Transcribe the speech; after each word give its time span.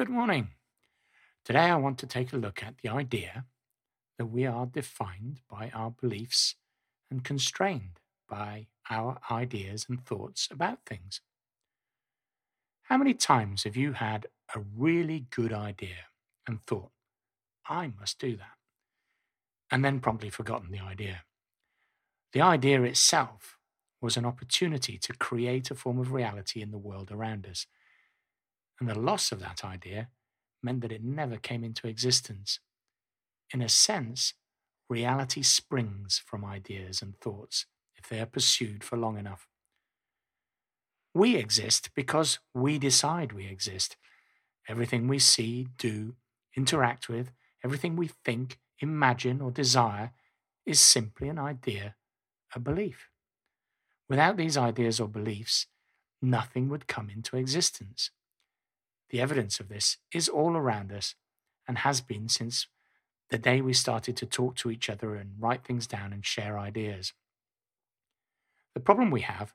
Good 0.00 0.08
morning. 0.08 0.48
Today 1.44 1.68
I 1.68 1.76
want 1.76 1.98
to 1.98 2.06
take 2.06 2.32
a 2.32 2.38
look 2.38 2.62
at 2.62 2.78
the 2.78 2.88
idea 2.88 3.44
that 4.16 4.30
we 4.30 4.46
are 4.46 4.64
defined 4.64 5.40
by 5.46 5.70
our 5.74 5.90
beliefs 5.90 6.54
and 7.10 7.22
constrained 7.22 8.00
by 8.26 8.68
our 8.88 9.20
ideas 9.30 9.84
and 9.90 10.02
thoughts 10.02 10.48
about 10.50 10.86
things. 10.86 11.20
How 12.84 12.96
many 12.96 13.12
times 13.12 13.64
have 13.64 13.76
you 13.76 13.92
had 13.92 14.28
a 14.54 14.60
really 14.74 15.26
good 15.28 15.52
idea 15.52 16.06
and 16.48 16.62
thought, 16.62 16.92
I 17.68 17.92
must 18.00 18.18
do 18.18 18.38
that, 18.38 18.56
and 19.70 19.84
then 19.84 20.00
promptly 20.00 20.30
forgotten 20.30 20.70
the 20.70 20.80
idea? 20.80 21.24
The 22.32 22.40
idea 22.40 22.82
itself 22.84 23.58
was 24.00 24.16
an 24.16 24.24
opportunity 24.24 24.96
to 24.96 25.12
create 25.12 25.70
a 25.70 25.74
form 25.74 25.98
of 25.98 26.10
reality 26.10 26.62
in 26.62 26.70
the 26.70 26.78
world 26.78 27.10
around 27.12 27.46
us. 27.46 27.66
And 28.80 28.88
the 28.88 28.98
loss 28.98 29.30
of 29.30 29.40
that 29.40 29.64
idea 29.64 30.08
meant 30.62 30.80
that 30.80 30.92
it 30.92 31.04
never 31.04 31.36
came 31.36 31.62
into 31.62 31.86
existence. 31.86 32.58
In 33.52 33.60
a 33.60 33.68
sense, 33.68 34.34
reality 34.88 35.42
springs 35.42 36.22
from 36.24 36.44
ideas 36.44 37.02
and 37.02 37.16
thoughts 37.20 37.66
if 37.96 38.08
they 38.08 38.20
are 38.20 38.26
pursued 38.26 38.82
for 38.82 38.96
long 38.96 39.18
enough. 39.18 39.46
We 41.14 41.36
exist 41.36 41.90
because 41.94 42.38
we 42.54 42.78
decide 42.78 43.32
we 43.32 43.46
exist. 43.46 43.96
Everything 44.68 45.08
we 45.08 45.18
see, 45.18 45.68
do, 45.76 46.14
interact 46.56 47.08
with, 47.08 47.32
everything 47.64 47.96
we 47.96 48.10
think, 48.24 48.58
imagine, 48.80 49.40
or 49.40 49.50
desire 49.50 50.12
is 50.64 50.80
simply 50.80 51.28
an 51.28 51.38
idea, 51.38 51.96
a 52.54 52.60
belief. 52.60 53.08
Without 54.08 54.36
these 54.36 54.56
ideas 54.56 55.00
or 55.00 55.08
beliefs, 55.08 55.66
nothing 56.22 56.68
would 56.68 56.86
come 56.86 57.10
into 57.10 57.36
existence. 57.36 58.10
The 59.10 59.20
evidence 59.20 59.60
of 59.60 59.68
this 59.68 59.98
is 60.12 60.28
all 60.28 60.56
around 60.56 60.92
us 60.92 61.14
and 61.66 61.78
has 61.78 62.00
been 62.00 62.28
since 62.28 62.66
the 63.28 63.38
day 63.38 63.60
we 63.60 63.72
started 63.72 64.16
to 64.16 64.26
talk 64.26 64.56
to 64.56 64.70
each 64.70 64.88
other 64.90 65.14
and 65.14 65.34
write 65.38 65.64
things 65.64 65.86
down 65.86 66.12
and 66.12 66.24
share 66.24 66.58
ideas. 66.58 67.12
The 68.74 68.80
problem 68.80 69.10
we 69.10 69.20
have 69.22 69.54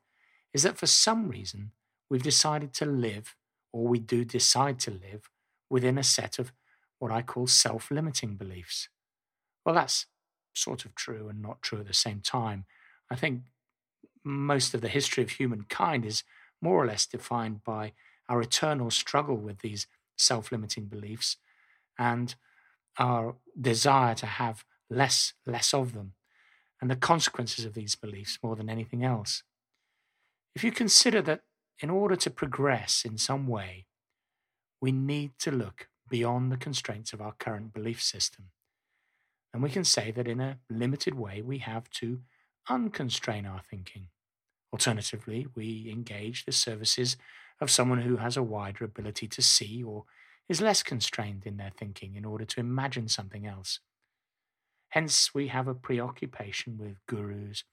is 0.53 0.64
that 0.64 0.78
for 0.78 0.88
some 0.88 1.30
reason 1.30 1.72
we've 2.09 2.23
decided 2.23 2.73
to 2.73 2.86
live, 2.86 3.36
or 3.72 3.88
we 3.88 4.00
do 4.00 4.23
decide 4.23 4.80
to 4.80 4.92
live, 4.92 5.30
within 5.69 5.97
a 5.97 6.03
set 6.03 6.40
of 6.40 6.53
what 7.00 7.12
I 7.12 7.22
call 7.22 7.47
self 7.47 7.92
limiting 7.92 8.36
beliefs. 8.36 8.90
Well, 9.66 9.75
that's 9.75 10.06
sort 10.53 10.86
of 10.86 10.95
true 10.95 11.28
and 11.28 11.42
not 11.42 11.62
true 11.62 11.80
at 11.80 11.88
the 11.88 11.94
same 11.94 12.22
time. 12.22 12.66
I 13.12 13.16
think 13.16 13.44
most 14.23 14.73
of 14.73 14.81
the 14.81 14.88
history 14.88 15.23
of 15.23 15.31
humankind 15.31 16.06
is 16.06 16.23
more 16.62 16.81
or 16.81 16.88
less 16.88 17.06
defined 17.06 17.64
by 17.64 17.94
our 18.30 18.42
eternal 18.42 18.90
struggle 18.92 19.38
with 19.38 19.59
these 19.59 19.88
self 20.18 20.52
limiting 20.52 20.86
beliefs 20.86 21.38
and 21.98 22.36
our 22.98 23.36
desire 23.59 24.16
to 24.16 24.26
have 24.26 24.66
less, 24.90 25.34
less 25.45 25.73
of 25.73 25.94
them, 25.94 26.14
and 26.81 26.90
the 26.90 26.96
consequences 26.96 27.66
of 27.66 27.73
these 27.73 27.96
beliefs 27.96 28.40
more 28.44 28.56
than 28.56 28.70
anything 28.70 29.03
else. 29.03 29.44
If 30.56 30.64
you 30.64 30.72
consider 30.72 31.22
that 31.23 31.42
in 31.80 31.90
order 31.90 32.16
to 32.16 32.30
progress 32.30 33.03
in 33.03 33.18
some 33.18 33.48
way, 33.48 33.86
we 34.81 34.92
need 34.92 35.31
to 35.40 35.52
look 35.52 35.88
beyond 36.09 36.52
the 36.52 36.58
constraints 36.58 37.12
of 37.12 37.22
our 37.22 37.34
current 37.34 37.73
belief 37.73 38.02
system. 38.02 38.46
And 39.53 39.64
we 39.64 39.70
can 39.70 39.84
say 39.84 40.12
that 40.12 40.28
in 40.28 40.40
a 40.40 40.59
limited 40.70 41.16
way, 41.16 41.42
we 41.42 41.59
have 41.59 41.90
to 41.92 42.22
unconstrain 42.70 43.50
our 43.50 43.62
thinking. 43.70 44.08
Alternatively, 44.72 45.48
we 45.56 45.90
engage 45.90 46.46
the 46.46 46.52
services 46.52 47.18
of 47.61 47.72
someone 47.72 48.02
who 48.02 48.18
has 48.18 48.38
a 48.38 48.44
wider 48.44 48.84
ability 48.85 49.28
to 49.28 49.41
see 49.41 49.84
or 49.84 50.06
is 50.47 50.62
less 50.62 50.84
constrained 50.84 51.46
in 51.46 51.57
their 51.57 51.72
thinking 51.75 52.16
in 52.16 52.25
order 52.25 52.46
to 52.46 52.59
imagine 52.59 53.07
something 53.07 53.46
else. 53.46 53.79
Hence, 54.90 55.34
we 55.34 55.47
have 55.47 55.68
a 55.68 55.74
preoccupation 55.74 56.78
with 56.78 56.97
gurus, 57.07 57.63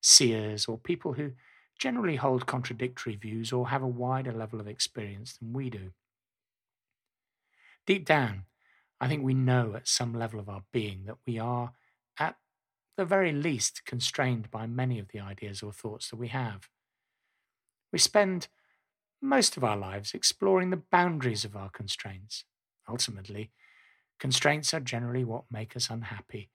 seers, 0.00 0.66
or 0.66 0.78
people 0.78 1.12
who 1.14 1.32
generally 1.78 2.16
hold 2.16 2.46
contradictory 2.46 3.16
views 3.16 3.52
or 3.52 3.68
have 3.68 3.82
a 3.82 3.86
wider 3.86 4.32
level 4.32 4.60
of 4.60 4.68
experience 4.68 5.36
than 5.36 5.52
we 5.52 5.70
do. 5.70 5.90
Deep 7.86 8.04
down, 8.04 8.44
I 9.00 9.08
think 9.08 9.22
we 9.22 9.34
know 9.34 9.74
at 9.76 9.88
some 9.88 10.14
level 10.14 10.40
of 10.40 10.48
our 10.48 10.62
being 10.72 11.04
that 11.06 11.18
we 11.26 11.38
are, 11.38 11.72
at 12.18 12.36
the 12.96 13.04
very 13.04 13.32
least, 13.32 13.84
constrained 13.84 14.50
by 14.50 14.66
many 14.66 14.98
of 14.98 15.08
the 15.08 15.20
ideas 15.20 15.62
or 15.62 15.72
thoughts 15.72 16.08
that 16.10 16.16
we 16.16 16.28
have. 16.28 16.68
We 17.92 17.98
spend 17.98 18.48
most 19.24 19.56
of 19.56 19.64
our 19.64 19.76
lives 19.76 20.12
exploring 20.12 20.70
the 20.70 20.82
boundaries 20.92 21.44
of 21.44 21.56
our 21.56 21.70
constraints. 21.70 22.44
Ultimately, 22.88 23.50
constraints 24.20 24.74
are 24.74 24.80
generally 24.80 25.24
what 25.24 25.44
make 25.50 25.74
us 25.74 25.88
unhappy, 25.88 26.50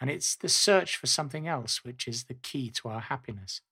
and 0.00 0.08
it's 0.08 0.36
the 0.36 0.48
search 0.48 0.96
for 0.96 1.08
something 1.08 1.48
else 1.48 1.84
which 1.84 2.06
is 2.06 2.24
the 2.24 2.34
key 2.34 2.70
to 2.70 2.88
our 2.88 3.00
happiness. 3.00 3.62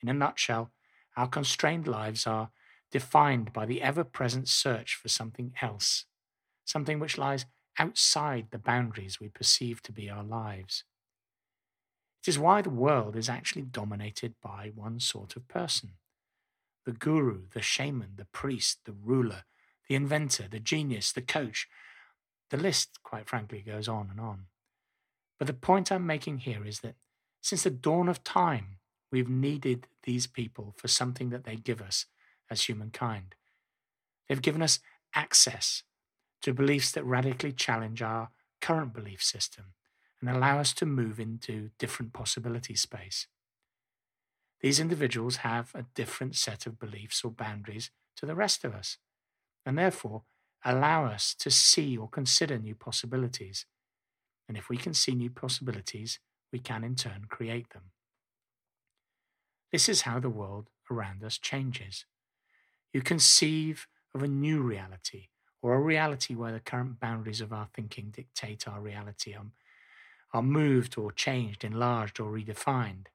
In 0.00 0.08
a 0.08 0.14
nutshell, 0.14 0.70
our 1.16 1.26
constrained 1.26 1.88
lives 1.88 2.26
are 2.26 2.50
defined 2.92 3.52
by 3.52 3.66
the 3.66 3.82
ever 3.82 4.04
present 4.04 4.48
search 4.48 4.94
for 4.94 5.08
something 5.08 5.52
else, 5.60 6.04
something 6.64 7.00
which 7.00 7.18
lies 7.18 7.46
outside 7.78 8.46
the 8.50 8.58
boundaries 8.58 9.18
we 9.18 9.28
perceive 9.28 9.82
to 9.82 9.92
be 9.92 10.08
our 10.08 10.22
lives. 10.22 10.84
It 12.22 12.28
is 12.28 12.38
why 12.38 12.62
the 12.62 12.70
world 12.70 13.16
is 13.16 13.28
actually 13.28 13.62
dominated 13.62 14.34
by 14.40 14.70
one 14.74 15.00
sort 15.00 15.34
of 15.34 15.48
person 15.48 15.94
the 16.86 16.92
guru, 16.92 17.42
the 17.52 17.60
shaman, 17.60 18.12
the 18.16 18.24
priest, 18.26 18.78
the 18.86 18.92
ruler, 18.92 19.42
the 19.88 19.94
inventor, 19.96 20.46
the 20.48 20.60
genius, 20.60 21.12
the 21.12 21.20
coach. 21.20 21.68
The 22.50 22.56
list, 22.56 23.00
quite 23.02 23.28
frankly, 23.28 23.60
goes 23.60 23.88
on 23.88 24.08
and 24.08 24.20
on. 24.20 24.46
But 25.38 25.48
the 25.48 25.52
point 25.52 25.90
I'm 25.90 26.06
making 26.06 26.38
here 26.38 26.64
is 26.64 26.80
that 26.80 26.94
since 27.42 27.64
the 27.64 27.70
dawn 27.70 28.08
of 28.08 28.22
time, 28.24 28.78
we've 29.10 29.28
needed 29.28 29.88
these 30.04 30.26
people 30.28 30.74
for 30.76 30.88
something 30.88 31.30
that 31.30 31.44
they 31.44 31.56
give 31.56 31.82
us 31.82 32.06
as 32.50 32.62
humankind. 32.62 33.34
They've 34.28 34.40
given 34.40 34.62
us 34.62 34.78
access 35.14 35.82
to 36.42 36.54
beliefs 36.54 36.92
that 36.92 37.04
radically 37.04 37.52
challenge 37.52 38.00
our 38.00 38.30
current 38.60 38.92
belief 38.92 39.22
system 39.22 39.74
and 40.20 40.30
allow 40.30 40.60
us 40.60 40.72
to 40.74 40.86
move 40.86 41.18
into 41.18 41.70
different 41.78 42.12
possibility 42.12 42.76
space. 42.76 43.26
These 44.60 44.80
individuals 44.80 45.36
have 45.36 45.72
a 45.74 45.86
different 45.94 46.34
set 46.34 46.66
of 46.66 46.78
beliefs 46.78 47.22
or 47.24 47.30
boundaries 47.30 47.90
to 48.16 48.26
the 48.26 48.34
rest 48.34 48.64
of 48.64 48.74
us, 48.74 48.98
and 49.64 49.78
therefore 49.78 50.22
allow 50.64 51.04
us 51.04 51.34
to 51.34 51.50
see 51.50 51.96
or 51.96 52.08
consider 52.08 52.58
new 52.58 52.74
possibilities. 52.74 53.66
And 54.48 54.56
if 54.56 54.68
we 54.68 54.76
can 54.76 54.94
see 54.94 55.12
new 55.12 55.30
possibilities, 55.30 56.18
we 56.52 56.58
can 56.58 56.84
in 56.84 56.94
turn 56.94 57.26
create 57.28 57.70
them. 57.70 57.90
This 59.72 59.88
is 59.88 60.02
how 60.02 60.20
the 60.20 60.30
world 60.30 60.70
around 60.90 61.22
us 61.22 61.38
changes. 61.38 62.06
You 62.92 63.02
conceive 63.02 63.88
of 64.14 64.22
a 64.22 64.28
new 64.28 64.62
reality, 64.62 65.28
or 65.60 65.74
a 65.74 65.80
reality 65.80 66.34
where 66.34 66.52
the 66.52 66.60
current 66.60 66.98
boundaries 66.98 67.40
of 67.40 67.52
our 67.52 67.68
thinking 67.74 68.10
dictate 68.10 68.66
our 68.66 68.80
reality, 68.80 69.34
are, 69.34 69.46
are 70.32 70.42
moved 70.42 70.96
or 70.96 71.12
changed, 71.12 71.64
enlarged 71.64 72.20
or 72.20 72.30
redefined. 72.30 73.06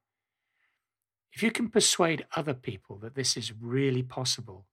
If 1.34 1.42
you 1.42 1.52
can 1.52 1.70
persuade 1.70 2.26
other 2.36 2.54
people 2.54 2.98
that 2.98 3.16
this 3.16 3.38
is 3.38 3.54
really 3.60 4.04
possible, 4.04 4.66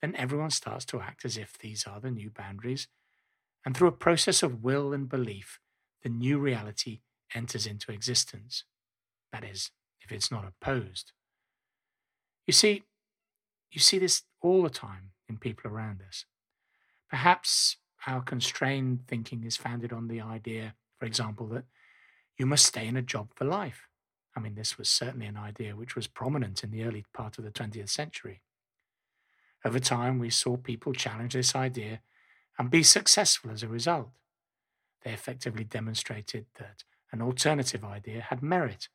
then 0.00 0.14
everyone 0.16 0.50
starts 0.50 0.84
to 0.86 1.00
act 1.00 1.24
as 1.24 1.36
if 1.36 1.58
these 1.58 1.86
are 1.86 2.00
the 2.00 2.10
new 2.10 2.30
boundaries. 2.30 2.88
And 3.64 3.76
through 3.76 3.88
a 3.88 3.92
process 3.92 4.42
of 4.42 4.62
will 4.62 4.92
and 4.92 5.08
belief, 5.08 5.60
the 6.02 6.08
new 6.08 6.38
reality 6.38 7.00
enters 7.34 7.66
into 7.66 7.92
existence. 7.92 8.64
That 9.32 9.44
is, 9.44 9.70
if 10.00 10.10
it's 10.10 10.30
not 10.30 10.46
opposed. 10.46 11.12
You 12.46 12.52
see, 12.52 12.84
you 13.70 13.80
see 13.80 13.98
this 13.98 14.22
all 14.40 14.62
the 14.62 14.70
time 14.70 15.10
in 15.28 15.36
people 15.38 15.70
around 15.70 16.02
us. 16.06 16.24
Perhaps 17.08 17.76
our 18.06 18.22
constrained 18.22 19.06
thinking 19.06 19.44
is 19.44 19.56
founded 19.56 19.92
on 19.92 20.08
the 20.08 20.20
idea, 20.20 20.74
for 20.98 21.04
example, 21.04 21.46
that 21.48 21.64
you 22.38 22.46
must 22.46 22.64
stay 22.64 22.86
in 22.86 22.96
a 22.96 23.02
job 23.02 23.28
for 23.34 23.44
life. 23.44 23.89
I 24.36 24.40
mean, 24.40 24.54
this 24.54 24.78
was 24.78 24.88
certainly 24.88 25.26
an 25.26 25.36
idea 25.36 25.76
which 25.76 25.96
was 25.96 26.06
prominent 26.06 26.62
in 26.62 26.70
the 26.70 26.84
early 26.84 27.04
part 27.12 27.38
of 27.38 27.44
the 27.44 27.50
20th 27.50 27.88
century. 27.88 28.42
Over 29.64 29.78
time, 29.78 30.18
we 30.18 30.30
saw 30.30 30.56
people 30.56 30.92
challenge 30.92 31.34
this 31.34 31.54
idea 31.54 32.00
and 32.58 32.70
be 32.70 32.82
successful 32.82 33.50
as 33.50 33.62
a 33.62 33.68
result. 33.68 34.10
They 35.02 35.12
effectively 35.12 35.64
demonstrated 35.64 36.46
that 36.58 36.84
an 37.12 37.22
alternative 37.22 37.84
idea 37.84 38.20
had 38.20 38.42
merit, 38.42 38.88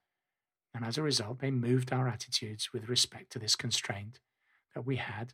and 0.74 0.86
as 0.86 0.98
a 0.98 1.04
result, 1.04 1.40
they 1.40 1.52
moved 1.52 1.92
our 1.92 2.08
attitudes 2.08 2.70
with 2.74 2.90
respect 2.90 3.32
to 3.32 3.40
this 3.40 3.56
constraint 3.56 4.20
that 4.74 4.86
we 4.86 4.98
had, 4.98 5.34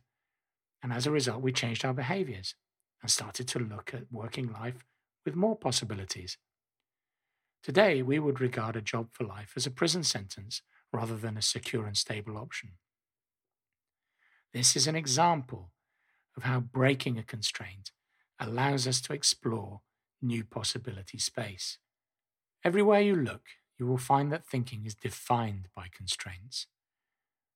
and 0.82 0.92
as 0.92 1.06
a 1.06 1.10
result, 1.10 1.42
we 1.42 1.52
changed 1.52 1.84
our 1.84 1.94
behaviors 1.94 2.54
and 3.00 3.10
started 3.10 3.48
to 3.48 3.58
look 3.58 3.92
at 3.94 4.10
working 4.10 4.52
life 4.52 4.84
with 5.24 5.36
more 5.36 5.56
possibilities. 5.56 6.38
Today, 7.62 8.02
we 8.02 8.18
would 8.18 8.40
regard 8.40 8.74
a 8.74 8.82
job 8.82 9.08
for 9.12 9.24
life 9.24 9.52
as 9.56 9.66
a 9.66 9.70
prison 9.70 10.02
sentence 10.02 10.62
rather 10.92 11.16
than 11.16 11.36
a 11.36 11.42
secure 11.42 11.86
and 11.86 11.96
stable 11.96 12.36
option. 12.36 12.72
This 14.52 14.74
is 14.74 14.88
an 14.88 14.96
example 14.96 15.70
of 16.36 16.42
how 16.42 16.60
breaking 16.60 17.18
a 17.18 17.22
constraint 17.22 17.92
allows 18.40 18.86
us 18.88 19.00
to 19.02 19.12
explore 19.12 19.80
new 20.20 20.44
possibility 20.44 21.18
space. 21.18 21.78
Everywhere 22.64 23.00
you 23.00 23.14
look, 23.14 23.42
you 23.78 23.86
will 23.86 23.98
find 23.98 24.32
that 24.32 24.44
thinking 24.44 24.84
is 24.84 24.94
defined 24.94 25.68
by 25.74 25.86
constraints. 25.94 26.66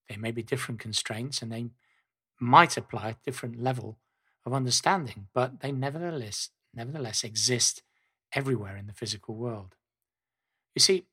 They 0.08 0.16
may 0.16 0.30
be 0.30 0.42
different 0.42 0.80
constraints 0.80 1.42
and 1.42 1.50
they 1.50 1.70
might 2.40 2.76
apply 2.76 3.10
a 3.10 3.16
different 3.24 3.60
level 3.60 3.98
of 4.44 4.52
understanding, 4.52 5.26
but 5.34 5.60
they 5.60 5.72
nevertheless, 5.72 6.50
nevertheless 6.72 7.24
exist 7.24 7.82
everywhere 8.32 8.76
in 8.76 8.86
the 8.86 8.92
physical 8.92 9.34
world. 9.34 9.74
You 10.76 10.80
see, 10.80 11.06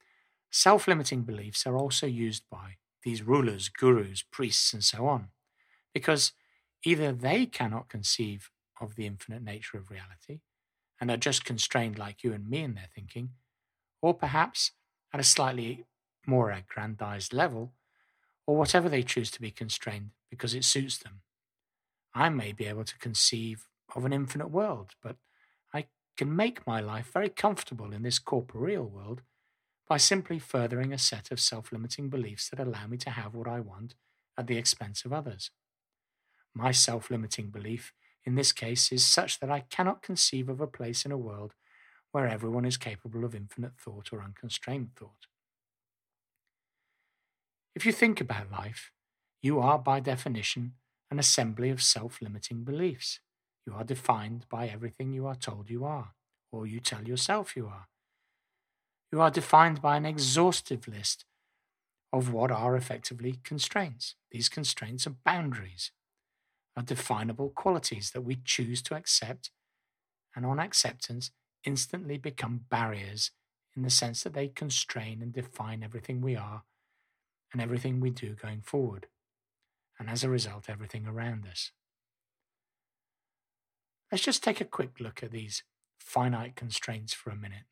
self 0.51 0.87
limiting 0.87 1.23
beliefs 1.23 1.65
are 1.65 1.77
also 1.77 2.05
used 2.05 2.43
by 2.51 2.75
these 3.03 3.23
rulers, 3.23 3.69
gurus, 3.69 4.23
priests, 4.29 4.73
and 4.73 4.83
so 4.83 5.07
on, 5.07 5.29
because 5.93 6.33
either 6.83 7.13
they 7.13 7.45
cannot 7.45 7.87
conceive 7.87 8.51
of 8.81 8.95
the 8.95 9.07
infinite 9.07 9.41
nature 9.41 9.77
of 9.77 9.89
reality 9.89 10.41
and 10.99 11.09
are 11.09 11.17
just 11.17 11.45
constrained 11.45 11.97
like 11.97 12.23
you 12.23 12.33
and 12.33 12.49
me 12.49 12.59
in 12.59 12.75
their 12.75 12.89
thinking, 12.93 13.29
or 14.01 14.13
perhaps 14.13 14.71
at 15.13 15.19
a 15.19 15.23
slightly 15.23 15.85
more 16.27 16.51
aggrandized 16.51 17.33
level, 17.33 17.73
or 18.45 18.57
whatever 18.57 18.89
they 18.89 19.01
choose 19.01 19.31
to 19.31 19.41
be 19.41 19.51
constrained 19.51 20.11
because 20.29 20.53
it 20.53 20.65
suits 20.65 20.97
them. 20.97 21.21
I 22.13 22.27
may 22.27 22.51
be 22.51 22.65
able 22.65 22.83
to 22.83 22.97
conceive 22.97 23.67
of 23.95 24.03
an 24.03 24.11
infinite 24.11 24.49
world, 24.49 24.91
but 25.01 25.15
I 25.73 25.85
can 26.17 26.35
make 26.35 26.67
my 26.67 26.81
life 26.81 27.11
very 27.13 27.29
comfortable 27.29 27.93
in 27.93 28.03
this 28.03 28.19
corporeal 28.19 28.85
world 28.85 29.21
by 29.87 29.97
simply 29.97 30.39
furthering 30.39 30.93
a 30.93 30.97
set 30.97 31.31
of 31.31 31.39
self 31.39 31.71
limiting 31.71 32.09
beliefs 32.09 32.49
that 32.49 32.59
allow 32.59 32.87
me 32.87 32.97
to 32.97 33.09
have 33.09 33.33
what 33.33 33.47
I 33.47 33.59
want 33.59 33.95
at 34.37 34.47
the 34.47 34.57
expense 34.57 35.05
of 35.05 35.13
others. 35.13 35.51
My 36.53 36.71
self 36.71 37.09
limiting 37.09 37.49
belief 37.49 37.93
in 38.25 38.35
this 38.35 38.51
case 38.51 38.91
is 38.91 39.05
such 39.05 39.39
that 39.39 39.49
I 39.49 39.61
cannot 39.61 40.01
conceive 40.01 40.49
of 40.49 40.61
a 40.61 40.67
place 40.67 41.05
in 41.05 41.11
a 41.11 41.17
world 41.17 41.53
where 42.11 42.27
everyone 42.27 42.65
is 42.65 42.77
capable 42.77 43.25
of 43.25 43.35
infinite 43.35 43.73
thought 43.77 44.13
or 44.13 44.21
unconstrained 44.21 44.91
thought. 44.95 45.27
If 47.75 47.85
you 47.85 47.91
think 47.91 48.21
about 48.21 48.51
life, 48.51 48.91
you 49.41 49.59
are 49.59 49.79
by 49.79 49.99
definition 49.99 50.73
an 51.11 51.19
assembly 51.19 51.69
of 51.69 51.81
self 51.81 52.21
limiting 52.21 52.63
beliefs. 52.63 53.19
You 53.65 53.73
are 53.73 53.83
defined 53.83 54.45
by 54.49 54.67
everything 54.67 55.11
you 55.11 55.25
are 55.25 55.35
told 55.35 55.69
you 55.69 55.85
are, 55.85 56.13
or 56.51 56.67
you 56.67 56.79
tell 56.79 57.03
yourself 57.07 57.55
you 57.55 57.67
are. 57.67 57.87
You 59.13 59.21
are 59.21 59.29
defined 59.29 59.79
by 59.79 59.95
an 59.95 60.07
exhaustive 60.07 60.87
list 60.87 61.25
of 62.11 62.33
what 62.33 62.49
are 62.49 62.75
effectively 62.75 63.41
constraints. 63.43 64.15
These 64.31 64.49
constraints 64.49 65.05
are 65.05 65.15
boundaries, 65.23 65.91
are 66.75 66.81
definable 66.81 67.51
qualities 67.51 68.09
that 68.09 68.23
we 68.23 68.37
choose 68.43 68.81
to 68.81 68.95
accept, 68.95 69.51
and 70.35 70.47
on 70.47 70.59
acceptance, 70.59 71.29
instantly 71.63 72.17
become 72.17 72.65
barriers 72.71 73.29
in 73.75 73.83
the 73.83 73.91
sense 73.91 74.23
that 74.23 74.33
they 74.33 74.47
constrain 74.47 75.21
and 75.21 75.31
define 75.31 75.83
everything 75.83 76.19
we 76.19 76.35
are 76.35 76.63
and 77.51 77.61
everything 77.61 77.99
we 77.99 78.09
do 78.09 78.33
going 78.33 78.61
forward 78.61 79.05
and 79.99 80.09
as 80.09 80.23
a 80.23 80.29
result, 80.29 80.71
everything 80.71 81.05
around 81.05 81.45
us. 81.45 81.71
Let's 84.11 84.23
just 84.23 84.41
take 84.41 84.59
a 84.59 84.65
quick 84.65 84.99
look 84.99 85.21
at 85.21 85.29
these 85.29 85.61
finite 85.99 86.55
constraints 86.55 87.13
for 87.13 87.29
a 87.29 87.35
minute. 87.35 87.65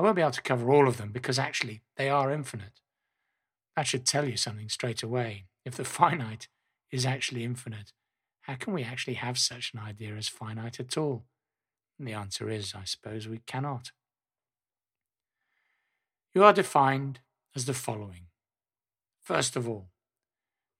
I 0.00 0.02
won't 0.02 0.16
be 0.16 0.22
able 0.22 0.30
to 0.30 0.40
cover 0.40 0.70
all 0.70 0.88
of 0.88 0.96
them 0.96 1.12
because 1.12 1.38
actually 1.38 1.82
they 1.98 2.08
are 2.08 2.32
infinite. 2.32 2.80
That 3.76 3.86
should 3.86 4.06
tell 4.06 4.26
you 4.26 4.38
something 4.38 4.70
straight 4.70 5.02
away. 5.02 5.44
If 5.66 5.74
the 5.74 5.84
finite 6.00 6.48
is 6.90 7.04
actually 7.04 7.44
infinite, 7.44 7.92
how 8.40 8.54
can 8.54 8.72
we 8.72 8.82
actually 8.82 9.14
have 9.14 9.36
such 9.36 9.74
an 9.74 9.80
idea 9.80 10.14
as 10.14 10.26
finite 10.26 10.80
at 10.80 10.96
all? 10.96 11.26
And 11.98 12.08
the 12.08 12.14
answer 12.14 12.48
is, 12.48 12.72
I 12.74 12.84
suppose, 12.84 13.28
we 13.28 13.42
cannot. 13.46 13.90
You 16.32 16.44
are 16.44 16.54
defined 16.54 17.20
as 17.54 17.66
the 17.66 17.74
following. 17.74 18.28
First 19.20 19.54
of 19.54 19.68
all, 19.68 19.90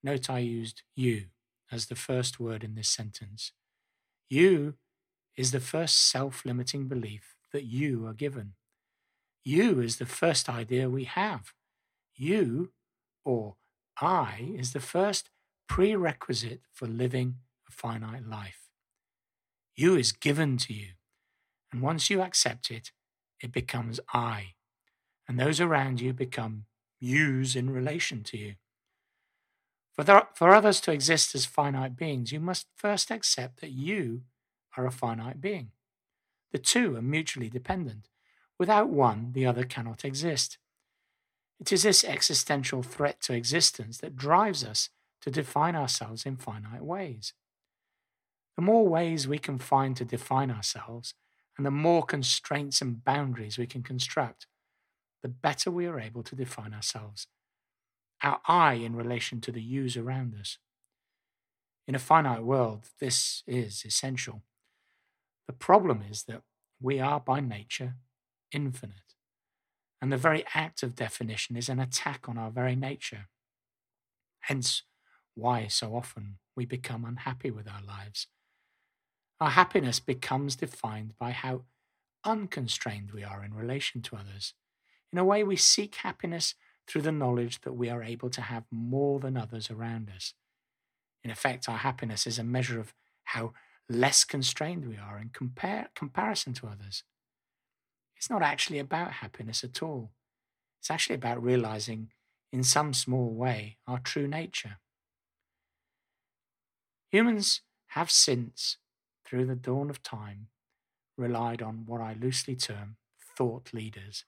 Note 0.03 0.31
I 0.31 0.39
used 0.39 0.81
you 0.97 1.25
as 1.71 1.89
the 1.89 1.95
first 1.95 2.41
word 2.41 2.65
in 2.65 2.75
this 2.75 2.89
sentence. 2.89 3.53
You 4.31 4.77
is 5.37 5.51
the 5.51 5.61
first 5.61 6.11
self 6.11 6.47
limiting 6.47 6.89
belief 6.89 7.37
that 7.53 7.65
you 7.65 8.07
are 8.07 8.15
given. 8.15 8.55
You 9.43 9.81
is 9.81 9.97
the 9.97 10.07
first 10.07 10.49
idea 10.49 10.91
we 10.91 11.05
have. 11.05 11.53
You, 12.15 12.73
or 13.25 13.57
I, 14.01 14.53
is 14.55 14.73
the 14.73 14.81
first 14.81 15.31
prerequisite 15.69 16.61
for 16.73 16.87
living 16.87 17.37
a 17.67 17.73
finite 17.73 18.27
life. 18.27 18.69
You 19.75 19.97
is 19.97 20.13
given 20.13 20.59
to 20.59 20.75
you, 20.75 20.89
and 21.73 21.81
once 21.81 22.11
you 22.11 22.21
accept 22.21 22.71
it, 22.71 22.93
it 23.41 23.53
becomes 23.53 23.99
I, 24.13 24.55
and 25.27 25.41
those 25.41 25.61
around 25.61 26.01
you 26.01 26.13
become 26.13 26.67
yous 26.99 27.57
in 27.57 27.71
relation 27.71 28.23
to 28.25 28.37
you. 28.37 28.55
For, 29.95 30.29
for 30.35 30.55
others 30.55 30.81
to 30.83 30.93
exist 30.93 31.35
as 31.35 31.47
finite 31.47 31.97
beings, 31.97 32.31
you 32.31 32.41
must 32.41 32.67
first 32.77 33.11
accept 33.11 33.61
that 33.63 33.71
you 33.71 34.23
are 34.77 34.87
a 34.87 34.91
finite 34.91 35.41
being. 35.41 35.71
The 36.53 36.59
two 36.59 36.97
are 36.97 37.03
mutually 37.03 37.49
dependent. 37.49 38.10
Without 38.61 38.91
one, 38.91 39.33
the 39.33 39.47
other 39.47 39.65
cannot 39.65 40.05
exist. 40.05 40.59
It 41.59 41.73
is 41.73 41.83
this 41.83 42.05
existential 42.05 42.83
threat 42.83 43.19
to 43.23 43.33
existence 43.33 43.97
that 43.99 44.17
drives 44.17 44.63
us 44.63 44.91
to 45.23 45.31
define 45.31 45.75
ourselves 45.75 46.27
in 46.27 46.37
finite 46.37 46.85
ways. 46.85 47.33
The 48.57 48.63
more 48.63 48.87
ways 48.87 49.27
we 49.27 49.39
can 49.39 49.59
find 49.59 49.97
to 49.97 50.05
define 50.05 50.51
ourselves, 50.51 51.15
and 51.57 51.65
the 51.65 51.71
more 51.71 52.05
constraints 52.05 52.83
and 52.83 53.03
boundaries 53.03 53.57
we 53.57 53.67
can 53.67 53.83
construct, 53.83 54.47
the 55.23 55.29
better 55.29 55.71
we 55.71 55.87
are 55.87 55.99
able 55.99 56.23
to 56.23 56.37
define 56.37 56.75
ourselves 56.75 57.27
our 58.23 58.41
I 58.47 58.75
in 58.75 58.95
relation 58.95 59.41
to 59.41 59.53
the 59.53 59.63
yous 59.63 59.97
around 59.97 60.35
us. 60.39 60.59
In 61.89 61.95
a 61.95 61.99
finite 61.99 62.45
world, 62.45 62.91
this 63.01 63.43
is 63.47 63.83
essential. 63.87 64.43
The 65.47 65.55
problem 65.55 66.05
is 66.11 66.25
that 66.25 66.43
we 66.83 67.01
are 67.01 67.19
by 67.19 67.41
nature 67.41 67.95
infinite, 68.53 69.15
and 70.01 70.13
the 70.13 70.17
very 70.17 70.45
act 70.55 70.83
of 70.83 70.97
definition 70.97 71.57
is 71.57 71.69
an 71.69 71.79
attack 71.79 72.29
on 72.29 72.39
our 72.39 72.51
very 72.51 72.77
nature. 72.77 73.29
Hence, 74.41 74.83
why 75.35 75.67
so 75.69 75.95
often 75.95 76.39
we 76.57 76.65
become 76.65 77.05
unhappy 77.05 77.51
with 77.51 77.69
our 77.69 77.83
lives. 77.83 78.27
Our 79.41 79.51
happiness 79.51 80.01
becomes 80.01 80.57
defined 80.57 81.15
by 81.19 81.31
how 81.31 81.63
unconstrained 82.25 83.13
we 83.13 83.25
are 83.25 83.43
in 83.43 83.55
relation 83.55 84.03
to 84.03 84.17
others. 84.17 84.55
In 85.13 85.19
a 85.19 85.25
way, 85.25 85.43
we 85.43 85.57
seek 85.57 85.97
happiness 85.97 86.55
through 86.87 87.03
the 87.03 87.13
knowledge 87.13 87.61
that 87.63 87.73
we 87.73 87.89
are 87.89 88.03
able 88.03 88.31
to 88.31 88.43
have 88.43 88.65
more 88.71 89.21
than 89.21 89.37
others 89.37 89.71
around 89.71 90.11
us. 90.15 90.35
In 91.23 91.31
effect, 91.31 91.69
our 91.69 91.79
happiness 91.79 92.27
is 92.27 92.39
a 92.39 92.45
measure 92.45 92.81
of 92.81 92.95
how 93.25 93.53
less 93.89 94.25
constrained 94.25 94.87
we 94.87 94.97
are 94.97 95.19
in 95.19 95.31
comparison 95.95 96.53
to 96.55 96.67
others. 96.67 97.03
It's 98.21 98.31
not 98.31 98.43
actually 98.43 98.79
about 98.79 99.15
happiness 99.15 99.65
at 99.65 99.83
all. 99.83 100.11
It's 100.79 100.91
actually 100.91 101.17
about 101.17 101.43
realizing, 101.43 102.13
in 102.53 102.63
some 102.63 102.93
small 102.93 103.31
way, 103.31 103.79
our 103.87 103.99
true 103.99 104.29
nature. 104.29 104.77
Humans 107.11 107.63
have 107.89 108.11
since, 108.11 108.77
through 109.25 109.47
the 109.47 109.57
dawn 109.57 109.89
of 109.89 110.03
time, 110.03 110.49
relied 111.17 111.63
on 111.63 111.87
what 111.87 112.03
I 112.03 112.15
loosely 112.21 112.57
term 112.57 112.97
thought 113.37 113.73
leaders 113.73 114.27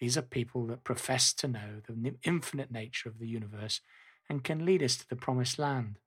these 0.00 0.16
are 0.16 0.22
people 0.22 0.66
that 0.66 0.82
profess 0.82 1.32
to 1.34 1.46
know 1.46 1.82
the 1.86 2.14
infinite 2.24 2.70
nature 2.70 3.08
of 3.08 3.18
the 3.18 3.28
universe 3.28 3.82
and 4.28 4.42
can 4.42 4.64
lead 4.64 4.82
us 4.82 4.96
to 4.96 5.08
the 5.08 5.14
promised 5.14 5.58
land. 5.58 5.98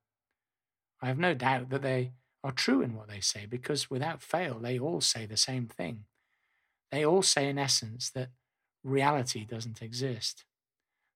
I 1.00 1.06
have 1.06 1.18
no 1.18 1.32
doubt 1.32 1.70
that 1.70 1.82
they 1.82 2.12
are 2.42 2.50
true 2.50 2.82
in 2.82 2.96
what 2.96 3.08
they 3.08 3.20
say 3.20 3.46
because 3.46 3.88
without 3.88 4.20
fail 4.20 4.58
they 4.58 4.78
all 4.78 5.00
say 5.00 5.26
the 5.26 5.36
same 5.36 5.68
thing. 5.68 6.06
They 6.94 7.04
all 7.04 7.22
say, 7.22 7.48
in 7.48 7.58
essence, 7.58 8.08
that 8.10 8.28
reality 8.84 9.44
doesn't 9.44 9.82
exist, 9.82 10.44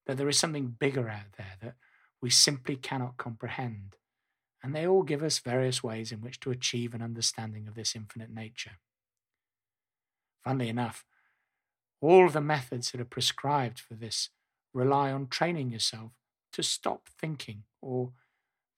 that 0.06 0.16
there 0.16 0.28
is 0.28 0.36
something 0.36 0.74
bigger 0.76 1.08
out 1.08 1.34
there 1.36 1.54
that 1.62 1.74
we 2.20 2.30
simply 2.30 2.74
cannot 2.74 3.16
comprehend. 3.16 3.94
And 4.60 4.74
they 4.74 4.88
all 4.88 5.04
give 5.04 5.22
us 5.22 5.38
various 5.38 5.80
ways 5.80 6.10
in 6.10 6.20
which 6.20 6.40
to 6.40 6.50
achieve 6.50 6.94
an 6.94 7.00
understanding 7.00 7.68
of 7.68 7.76
this 7.76 7.94
infinite 7.94 8.28
nature. 8.28 8.78
Funnily 10.42 10.68
enough, 10.68 11.04
all 12.00 12.28
the 12.28 12.40
methods 12.40 12.90
that 12.90 13.00
are 13.00 13.04
prescribed 13.04 13.78
for 13.78 13.94
this 13.94 14.30
rely 14.74 15.12
on 15.12 15.28
training 15.28 15.70
yourself 15.70 16.10
to 16.54 16.64
stop 16.64 17.08
thinking 17.08 17.62
or 17.80 18.10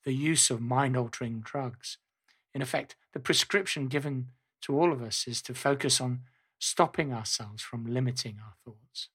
the 0.04 0.12
use 0.12 0.50
of 0.50 0.60
mind 0.60 0.98
altering 0.98 1.40
drugs. 1.40 1.96
In 2.52 2.60
effect, 2.60 2.94
the 3.14 3.20
prescription 3.20 3.88
given 3.88 4.32
to 4.60 4.78
all 4.78 4.92
of 4.92 5.02
us 5.02 5.26
is 5.26 5.40
to 5.40 5.54
focus 5.54 5.98
on 5.98 6.24
stopping 6.60 7.12
ourselves 7.12 7.62
from 7.62 7.86
limiting 7.86 8.36
our 8.38 8.52
thoughts. 8.64 9.08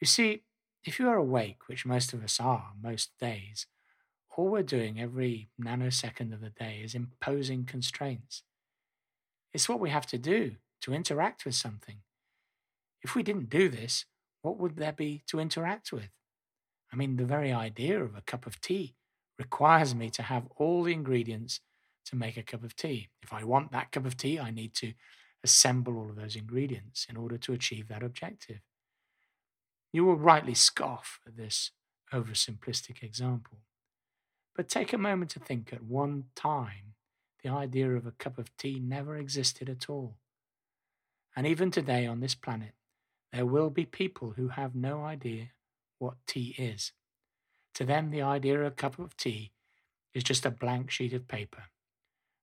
You 0.00 0.06
see, 0.06 0.42
if 0.84 0.98
you 0.98 1.08
are 1.08 1.16
awake, 1.16 1.68
which 1.68 1.86
most 1.86 2.12
of 2.12 2.22
us 2.22 2.38
are 2.40 2.72
most 2.80 3.10
days, 3.18 3.66
all 4.36 4.48
we're 4.48 4.62
doing 4.62 5.00
every 5.00 5.48
nanosecond 5.60 6.32
of 6.32 6.40
the 6.40 6.50
day 6.50 6.80
is 6.84 6.94
imposing 6.94 7.64
constraints. 7.64 8.42
It's 9.52 9.68
what 9.68 9.80
we 9.80 9.90
have 9.90 10.06
to 10.06 10.18
do 10.18 10.56
to 10.82 10.92
interact 10.92 11.44
with 11.44 11.54
something. 11.54 11.98
If 13.02 13.14
we 13.14 13.22
didn't 13.22 13.50
do 13.50 13.68
this, 13.68 14.04
what 14.42 14.58
would 14.58 14.76
there 14.76 14.92
be 14.92 15.22
to 15.28 15.40
interact 15.40 15.92
with? 15.92 16.10
I 16.92 16.96
mean, 16.96 17.16
the 17.16 17.24
very 17.24 17.52
idea 17.52 18.02
of 18.02 18.16
a 18.16 18.22
cup 18.22 18.46
of 18.46 18.60
tea 18.60 18.94
requires 19.38 19.94
me 19.94 20.10
to 20.10 20.22
have 20.22 20.48
all 20.56 20.82
the 20.82 20.92
ingredients 20.92 21.60
to 22.06 22.16
make 22.16 22.36
a 22.36 22.42
cup 22.42 22.64
of 22.64 22.74
tea. 22.76 23.08
If 23.22 23.32
I 23.32 23.44
want 23.44 23.72
that 23.72 23.92
cup 23.92 24.06
of 24.06 24.16
tea, 24.16 24.38
I 24.38 24.50
need 24.50 24.74
to 24.74 24.94
assemble 25.44 25.96
all 25.96 26.10
of 26.10 26.16
those 26.16 26.36
ingredients 26.36 27.06
in 27.08 27.16
order 27.16 27.38
to 27.38 27.52
achieve 27.52 27.88
that 27.88 28.02
objective. 28.02 28.60
You 29.92 30.04
will 30.04 30.16
rightly 30.16 30.54
scoff 30.54 31.20
at 31.26 31.36
this 31.36 31.70
oversimplistic 32.12 33.02
example. 33.02 33.58
But 34.54 34.68
take 34.68 34.92
a 34.92 34.98
moment 34.98 35.30
to 35.32 35.38
think 35.38 35.72
at 35.72 35.84
one 35.84 36.24
time, 36.34 36.94
the 37.42 37.50
idea 37.50 37.90
of 37.92 38.06
a 38.06 38.12
cup 38.12 38.38
of 38.38 38.54
tea 38.56 38.80
never 38.80 39.16
existed 39.16 39.68
at 39.68 39.88
all. 39.88 40.16
And 41.36 41.46
even 41.46 41.70
today 41.70 42.06
on 42.06 42.20
this 42.20 42.34
planet, 42.34 42.72
there 43.32 43.46
will 43.46 43.70
be 43.70 43.84
people 43.84 44.32
who 44.36 44.48
have 44.48 44.74
no 44.74 45.04
idea 45.04 45.50
what 45.98 46.14
tea 46.26 46.54
is. 46.58 46.92
To 47.74 47.84
them, 47.84 48.10
the 48.10 48.22
idea 48.22 48.60
of 48.60 48.66
a 48.66 48.70
cup 48.72 48.98
of 48.98 49.16
tea 49.16 49.52
is 50.14 50.24
just 50.24 50.44
a 50.44 50.50
blank 50.50 50.90
sheet 50.90 51.12
of 51.12 51.28
paper, 51.28 51.64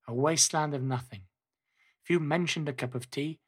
a 0.07 0.13
wasteland 0.13 0.73
of 0.73 0.81
nothing. 0.81 1.23
If 2.05 2.11
you 2.11 2.19
mentioned 2.19 2.69
a 2.69 2.73
cup 2.73 2.93
of 2.93 3.09
tea, 3.09 3.39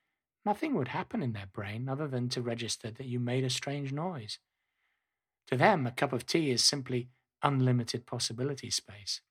nothing 0.44 0.74
would 0.74 0.88
happen 0.88 1.22
in 1.22 1.34
their 1.34 1.46
brain 1.46 1.88
other 1.88 2.08
than 2.08 2.28
to 2.30 2.42
register 2.42 2.90
that 2.90 3.06
you 3.06 3.20
made 3.20 3.44
a 3.44 3.52
strange 3.52 3.94
noise. 3.94 4.40
To 5.52 5.58
them, 5.58 5.86
a 5.86 5.92
cup 5.92 6.12
of 6.12 6.26
tea 6.26 6.50
is 6.50 6.64
simply 6.64 7.10
unlimited 7.44 8.08
possibility 8.08 8.72
space. 8.72 9.22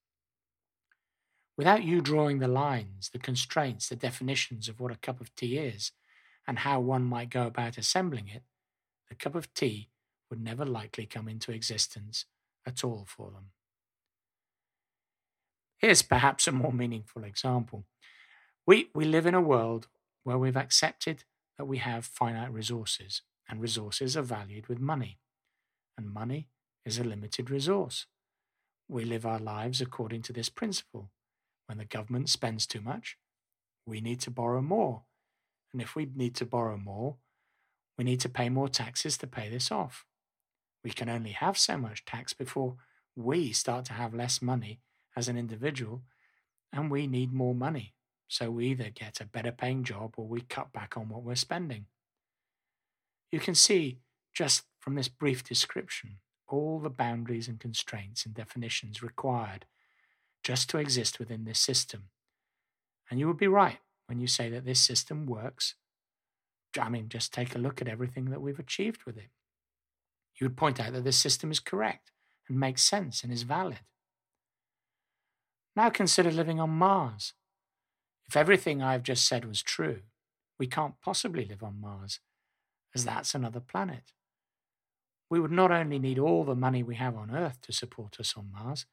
Without 1.56 1.83
you 1.83 2.00
drawing 2.00 2.38
the 2.38 2.47
lines, 2.47 3.11
the 3.12 3.18
constraints, 3.18 3.88
the 3.88 3.97
definitions 3.97 4.68
of 4.68 4.78
what 4.78 4.92
a 4.92 4.97
cup 4.97 5.21
of 5.21 5.35
tea 5.35 5.59
is, 5.59 5.90
and 6.47 6.61
how 6.61 6.78
one 6.78 7.02
might 7.02 7.28
go 7.28 7.49
about 7.49 7.78
assembling 7.78 8.28
it, 8.28 8.45
the 9.09 9.16
cup 9.16 9.35
of 9.35 9.52
tea 9.54 9.88
would 10.30 10.40
never 10.40 10.64
likely 10.64 11.04
come 11.04 11.26
into 11.26 11.50
existence 11.50 12.26
at 12.64 12.85
all 12.85 13.04
for 13.09 13.33
them. 13.33 13.47
Here's 15.78 16.02
perhaps 16.02 16.47
a 16.47 16.52
more 16.52 16.73
meaningful 16.73 17.25
example. 17.25 17.87
We, 18.66 18.90
we 18.94 19.04
live 19.04 19.26
in 19.26 19.35
a 19.35 19.40
world 19.40 19.87
where 20.25 20.38
we've 20.38 20.56
accepted 20.56 21.23
that 21.56 21.66
we 21.66 21.78
have 21.78 22.04
finite 22.04 22.52
resources, 22.52 23.23
and 23.49 23.61
resources 23.61 24.16
are 24.16 24.23
valued 24.23 24.66
with 24.66 24.80
money, 24.80 25.18
and 25.96 26.12
money 26.12 26.49
is 26.85 26.99
a 26.99 27.04
limited 27.04 27.49
resource. 27.49 28.06
We 28.88 29.04
live 29.04 29.25
our 29.25 29.38
lives 29.38 29.80
according 29.80 30.23
to 30.23 30.32
this 30.32 30.49
principle. 30.49 31.12
When 31.66 31.78
the 31.78 31.85
government 31.85 32.28
spends 32.28 32.66
too 32.66 32.80
much, 32.80 33.18
we 33.87 34.00
need 34.00 34.20
to 34.23 34.32
borrow 34.32 34.62
more. 34.62 35.02
And 35.73 35.80
if 35.80 35.94
we 35.94 36.08
need 36.12 36.35
to 36.37 36.46
borrow 36.46 36.76
more, 36.76 37.18
we 37.96 38.02
need 38.02 38.20
to 38.20 38.28
pay 38.28 38.49
more 38.49 38.68
taxes 38.68 39.16
to 39.18 39.28
pay 39.28 39.49
this 39.49 39.70
off. 39.70 40.04
We 40.82 40.90
can 40.90 41.08
only 41.08 41.30
have 41.30 41.56
so 41.56 41.78
much 41.78 42.04
tax 42.04 42.32
before 42.32 42.76
we 43.14 43.52
start 43.52 43.85
to 43.87 43.92
have 43.92 44.12
less 44.12 44.42
money 44.42 44.80
as 45.16 45.28
an 45.28 45.37
individual, 45.37 46.02
and 46.73 46.90
we 46.90 47.06
need 47.06 47.32
more 47.32 47.54
money. 47.54 47.96
So 48.28 48.50
we 48.50 48.66
either 48.68 48.90
get 48.90 49.21
a 49.21 49.26
better 49.26 49.52
paying 49.52 49.85
job 49.85 50.14
or 50.16 50.26
we 50.26 50.40
cut 50.40 50.73
back 50.73 50.97
on 50.97 51.09
what 51.09 51.23
we're 51.23 51.37
spending. 51.37 51.87
You 53.30 53.40
can 53.40 53.54
see 53.54 53.99
just 54.35 54.64
from 54.80 54.95
this 54.95 55.09
brief 55.09 55.45
description 55.45 56.18
all 56.49 56.78
the 56.78 56.90
boundaries 56.90 57.49
and 57.49 57.59
constraints 57.59 58.25
and 58.25 58.35
definitions 58.35 59.02
required 59.02 59.66
just 60.45 60.71
to 60.71 60.78
exist 60.78 61.18
within 61.18 61.45
this 61.45 61.59
system. 61.59 62.04
And 63.11 63.18
you 63.18 63.26
would 63.26 63.37
be 63.37 63.49
right 63.49 63.78
when 64.06 64.21
you 64.21 64.26
say 64.26 64.49
that 64.50 64.64
this 64.64 64.80
system 64.80 65.26
works. 65.26 65.75
I 66.80 66.88
mean, 66.88 67.09
just 67.09 67.33
take 67.33 67.54
a 67.54 67.59
look 67.59 67.80
at 67.80 67.88
everything 67.88 68.26
that 68.26 68.40
we've 68.40 68.59
achieved 68.59 69.04
with 69.04 69.16
it. 69.16 69.30
You 70.38 70.47
would 70.47 70.56
point 70.56 70.78
out 70.78 70.92
that 70.92 71.04
this 71.04 71.18
system 71.18 71.50
is 71.50 71.61
correct 71.61 72.12
and 72.49 72.61
makes 72.61 72.83
sense 72.83 73.25
and 73.25 73.33
is 73.33 73.42
valid. 73.42 73.80
Now 75.75 75.90
consider 75.90 76.30
living 76.30 76.61
on 76.61 76.71
Mars. 76.71 77.33
If 78.28 78.37
everything 78.37 78.83
I've 78.83 79.02
just 79.02 79.26
said 79.26 79.45
was 79.45 79.62
true, 79.62 80.00
we 80.59 80.66
can't 80.66 81.00
possibly 81.00 81.45
live 81.45 81.62
on 81.62 81.80
Mars, 81.80 82.21
as 82.95 83.04
that's 83.04 83.35
another 83.35 83.61
planet 83.61 84.12
we 85.28 85.40
would 85.40 85.50
not 85.50 85.71
only 85.71 85.99
need 85.99 86.18
all 86.18 86.45
the 86.45 86.54
money 86.54 86.83
we 86.83 86.97
have 86.97 87.16
on 87.16 87.35
Earth 87.35 87.61
to 87.62 87.73
support 87.73 88.21
us 88.21 88.35
on 88.37 88.50
Mars, 88.52 88.87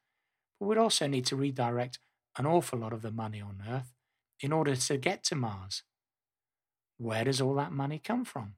but 0.58 0.66
we'd 0.66 0.78
also 0.78 1.06
need 1.06 1.26
to 1.26 1.36
redirect 1.36 1.98
an 2.36 2.46
awful 2.46 2.78
lot 2.78 2.92
of 2.92 3.02
the 3.02 3.10
money 3.10 3.40
on 3.40 3.62
Earth 3.68 3.92
in 4.40 4.52
order 4.52 4.74
to 4.74 4.96
get 4.96 5.22
to 5.24 5.34
Mars. 5.34 5.82
Where 6.98 7.24
does 7.24 7.40
all 7.40 7.54
that 7.54 7.72
money 7.72 8.00
come 8.02 8.24
from? 8.24 8.54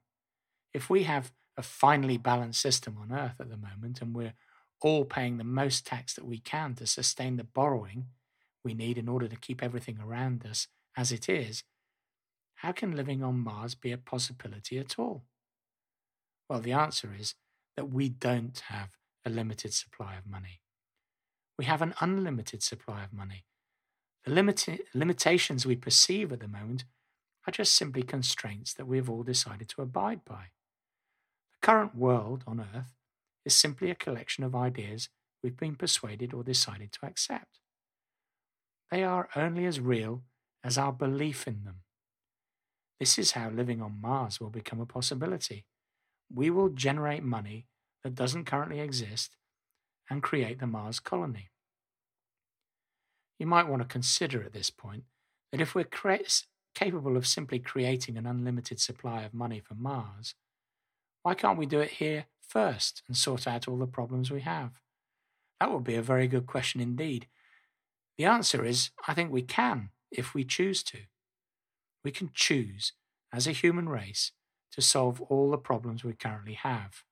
If 0.72 0.88
we 0.88 1.02
have 1.02 1.32
a 1.56 1.62
finely 1.62 2.16
balanced 2.16 2.60
system 2.60 2.96
on 3.00 3.12
Earth 3.12 3.40
at 3.40 3.50
the 3.50 3.56
moment 3.56 4.00
and 4.00 4.14
we're 4.14 4.34
all 4.80 5.04
paying 5.04 5.36
the 5.36 5.44
most 5.44 5.86
tax 5.86 6.14
that 6.14 6.26
we 6.26 6.38
can 6.38 6.74
to 6.74 6.86
sustain 6.86 7.36
the 7.36 7.44
borrowing 7.44 8.06
we 8.66 8.74
need 8.74 8.98
in 8.98 9.08
order 9.08 9.28
to 9.28 9.36
keep 9.36 9.62
everything 9.62 9.98
around 10.02 10.44
us 10.44 10.66
as 10.96 11.12
it 11.12 11.28
is, 11.28 11.62
how 12.56 12.72
can 12.72 12.96
living 12.96 13.22
on 13.22 13.38
Mars 13.38 13.76
be 13.76 13.92
a 13.92 13.96
possibility 13.96 14.76
at 14.76 14.98
all? 14.98 15.22
Well, 16.50 16.60
the 16.60 16.72
answer 16.72 17.10
is 17.16 17.36
that 17.76 17.90
we 17.90 18.08
don't 18.08 18.58
have 18.66 18.90
a 19.24 19.30
limited 19.30 19.72
supply 19.72 20.16
of 20.16 20.26
money. 20.26 20.62
We 21.56 21.66
have 21.66 21.80
an 21.80 21.94
unlimited 22.00 22.64
supply 22.64 23.04
of 23.04 23.12
money. 23.12 23.44
The 24.24 24.32
limit- 24.32 24.88
limitations 24.94 25.64
we 25.64 25.76
perceive 25.76 26.32
at 26.32 26.40
the 26.40 26.48
moment 26.48 26.84
are 27.46 27.52
just 27.52 27.76
simply 27.76 28.02
constraints 28.02 28.74
that 28.74 28.88
we 28.88 28.96
have 28.96 29.08
all 29.08 29.22
decided 29.22 29.68
to 29.68 29.82
abide 29.82 30.24
by. 30.24 30.46
The 31.52 31.66
current 31.66 31.94
world 31.94 32.42
on 32.48 32.66
Earth 32.74 32.96
is 33.44 33.54
simply 33.54 33.92
a 33.92 33.94
collection 33.94 34.42
of 34.42 34.56
ideas 34.56 35.08
we've 35.40 35.56
been 35.56 35.76
persuaded 35.76 36.34
or 36.34 36.42
decided 36.42 36.90
to 36.90 37.06
accept. 37.06 37.60
They 38.90 39.02
are 39.04 39.28
only 39.34 39.66
as 39.66 39.80
real 39.80 40.22
as 40.62 40.78
our 40.78 40.92
belief 40.92 41.46
in 41.46 41.64
them. 41.64 41.80
This 43.00 43.18
is 43.18 43.32
how 43.32 43.50
living 43.50 43.82
on 43.82 44.00
Mars 44.00 44.40
will 44.40 44.50
become 44.50 44.80
a 44.80 44.86
possibility 44.86 45.66
we 46.32 46.50
will 46.50 46.68
generate 46.68 47.22
money 47.22 47.66
that 48.02 48.14
doesn't 48.14 48.44
currently 48.44 48.80
exist 48.80 49.36
and 50.10 50.22
create 50.22 50.58
the 50.58 50.66
Mars 50.66 51.00
colony. 51.00 51.50
You 53.38 53.46
might 53.46 53.68
want 53.68 53.82
to 53.82 53.88
consider 53.88 54.42
at 54.42 54.52
this 54.52 54.70
point 54.70 55.04
that 55.52 55.60
if 55.60 55.74
we're 55.74 55.84
cre- 55.84 56.16
capable 56.74 57.16
of 57.16 57.26
simply 57.26 57.58
creating 57.58 58.16
an 58.16 58.26
unlimited 58.26 58.80
supply 58.80 59.22
of 59.22 59.34
money 59.34 59.60
for 59.60 59.74
Mars, 59.74 60.34
why 61.22 61.34
can't 61.34 61.58
we 61.58 61.66
do 61.66 61.80
it 61.80 61.90
here 61.92 62.26
first 62.40 63.02
and 63.06 63.16
sort 63.16 63.46
out 63.46 63.68
all 63.68 63.78
the 63.78 63.86
problems 63.86 64.30
we 64.30 64.40
have? 64.42 64.80
That 65.60 65.72
would 65.72 65.84
be 65.84 65.96
a 65.96 66.02
very 66.02 66.28
good 66.28 66.46
question 66.46 66.80
indeed. 66.80 67.26
The 68.16 68.24
answer 68.24 68.64
is 68.64 68.90
I 69.06 69.14
think 69.14 69.30
we 69.30 69.42
can 69.42 69.90
if 70.10 70.34
we 70.34 70.44
choose 70.44 70.82
to. 70.84 71.00
We 72.04 72.10
can 72.10 72.30
choose, 72.32 72.92
as 73.32 73.46
a 73.46 73.52
human 73.52 73.88
race, 73.88 74.32
to 74.72 74.80
solve 74.80 75.20
all 75.22 75.50
the 75.50 75.58
problems 75.58 76.04
we 76.04 76.12
currently 76.12 76.54
have. 76.54 77.02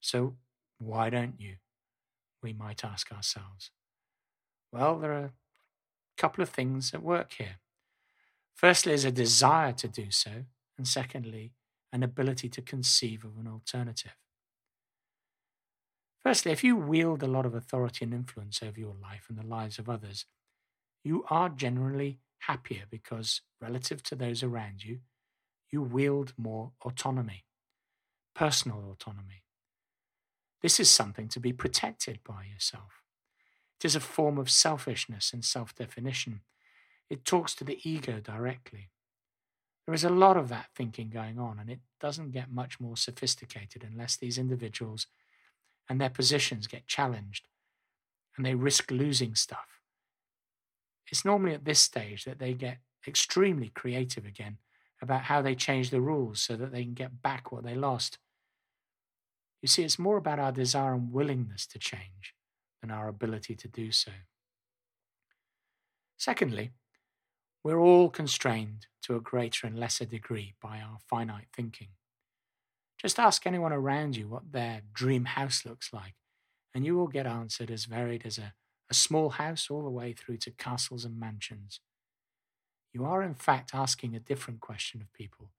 So, 0.00 0.36
why 0.78 1.08
don't 1.08 1.40
you? 1.40 1.56
We 2.42 2.52
might 2.52 2.84
ask 2.84 3.12
ourselves. 3.12 3.70
Well, 4.72 4.98
there 4.98 5.12
are 5.12 5.24
a 5.26 5.32
couple 6.18 6.42
of 6.42 6.50
things 6.50 6.92
at 6.92 7.02
work 7.02 7.34
here. 7.34 7.60
Firstly, 8.54 8.92
is 8.92 9.04
a 9.04 9.12
desire 9.12 9.72
to 9.72 9.88
do 9.88 10.10
so, 10.10 10.44
and 10.76 10.86
secondly, 10.86 11.52
an 11.92 12.02
ability 12.02 12.48
to 12.50 12.62
conceive 12.62 13.24
of 13.24 13.38
an 13.38 13.46
alternative. 13.46 14.16
Firstly, 16.24 16.52
if 16.52 16.64
you 16.64 16.74
wield 16.74 17.22
a 17.22 17.26
lot 17.26 17.44
of 17.44 17.54
authority 17.54 18.02
and 18.02 18.14
influence 18.14 18.62
over 18.62 18.80
your 18.80 18.94
life 18.94 19.26
and 19.28 19.36
the 19.36 19.46
lives 19.46 19.78
of 19.78 19.90
others, 19.90 20.24
you 21.04 21.24
are 21.28 21.50
generally 21.50 22.18
happier 22.38 22.84
because, 22.90 23.42
relative 23.60 24.02
to 24.04 24.14
those 24.14 24.42
around 24.42 24.82
you, 24.82 25.00
you 25.70 25.82
wield 25.82 26.32
more 26.38 26.72
autonomy, 26.82 27.44
personal 28.34 28.90
autonomy. 28.90 29.44
This 30.62 30.80
is 30.80 30.88
something 30.88 31.28
to 31.28 31.40
be 31.40 31.52
protected 31.52 32.20
by 32.24 32.44
yourself. 32.50 33.02
It 33.78 33.84
is 33.84 33.94
a 33.94 34.00
form 34.00 34.38
of 34.38 34.50
selfishness 34.50 35.30
and 35.34 35.44
self 35.44 35.74
definition. 35.74 36.40
It 37.10 37.26
talks 37.26 37.54
to 37.56 37.64
the 37.64 37.86
ego 37.86 38.18
directly. 38.18 38.88
There 39.86 39.94
is 39.94 40.04
a 40.04 40.08
lot 40.08 40.38
of 40.38 40.48
that 40.48 40.70
thinking 40.74 41.10
going 41.10 41.38
on, 41.38 41.58
and 41.58 41.68
it 41.68 41.80
doesn't 42.00 42.30
get 42.30 42.50
much 42.50 42.80
more 42.80 42.96
sophisticated 42.96 43.84
unless 43.84 44.16
these 44.16 44.38
individuals 44.38 45.06
and 45.88 46.00
their 46.00 46.10
positions 46.10 46.66
get 46.66 46.86
challenged 46.86 47.48
and 48.36 48.44
they 48.44 48.54
risk 48.54 48.90
losing 48.90 49.34
stuff. 49.34 49.80
It's 51.10 51.24
normally 51.24 51.54
at 51.54 51.64
this 51.64 51.80
stage 51.80 52.24
that 52.24 52.38
they 52.38 52.54
get 52.54 52.78
extremely 53.06 53.68
creative 53.68 54.24
again 54.24 54.58
about 55.02 55.22
how 55.22 55.42
they 55.42 55.54
change 55.54 55.90
the 55.90 56.00
rules 56.00 56.40
so 56.40 56.56
that 56.56 56.72
they 56.72 56.82
can 56.82 56.94
get 56.94 57.22
back 57.22 57.52
what 57.52 57.64
they 57.64 57.74
lost. 57.74 58.18
You 59.60 59.68
see, 59.68 59.82
it's 59.82 59.98
more 59.98 60.16
about 60.16 60.38
our 60.38 60.52
desire 60.52 60.94
and 60.94 61.12
willingness 61.12 61.66
to 61.68 61.78
change 61.78 62.34
than 62.80 62.90
our 62.90 63.08
ability 63.08 63.54
to 63.56 63.68
do 63.68 63.92
so. 63.92 64.12
Secondly, 66.16 66.72
we're 67.62 67.80
all 67.80 68.10
constrained 68.10 68.86
to 69.02 69.16
a 69.16 69.20
greater 69.20 69.66
and 69.66 69.78
lesser 69.78 70.04
degree 70.04 70.54
by 70.60 70.80
our 70.80 70.98
finite 71.08 71.48
thinking. 71.54 71.88
Just 73.04 73.18
ask 73.18 73.46
anyone 73.46 73.74
around 73.74 74.16
you 74.16 74.28
what 74.28 74.52
their 74.52 74.80
dream 74.94 75.26
house 75.26 75.66
looks 75.66 75.92
like, 75.92 76.14
and 76.74 76.86
you 76.86 76.96
will 76.96 77.06
get 77.06 77.26
answered 77.26 77.70
as 77.70 77.84
varied 77.84 78.24
as 78.24 78.38
a, 78.38 78.54
a 78.90 78.94
small 78.94 79.28
house 79.28 79.66
all 79.68 79.84
the 79.84 79.90
way 79.90 80.14
through 80.14 80.38
to 80.38 80.50
castles 80.50 81.04
and 81.04 81.20
mansions. 81.20 81.80
You 82.94 83.04
are, 83.04 83.22
in 83.22 83.34
fact, 83.34 83.74
asking 83.74 84.16
a 84.16 84.20
different 84.20 84.60
question 84.60 85.02
of 85.02 85.12
people. 85.12 85.50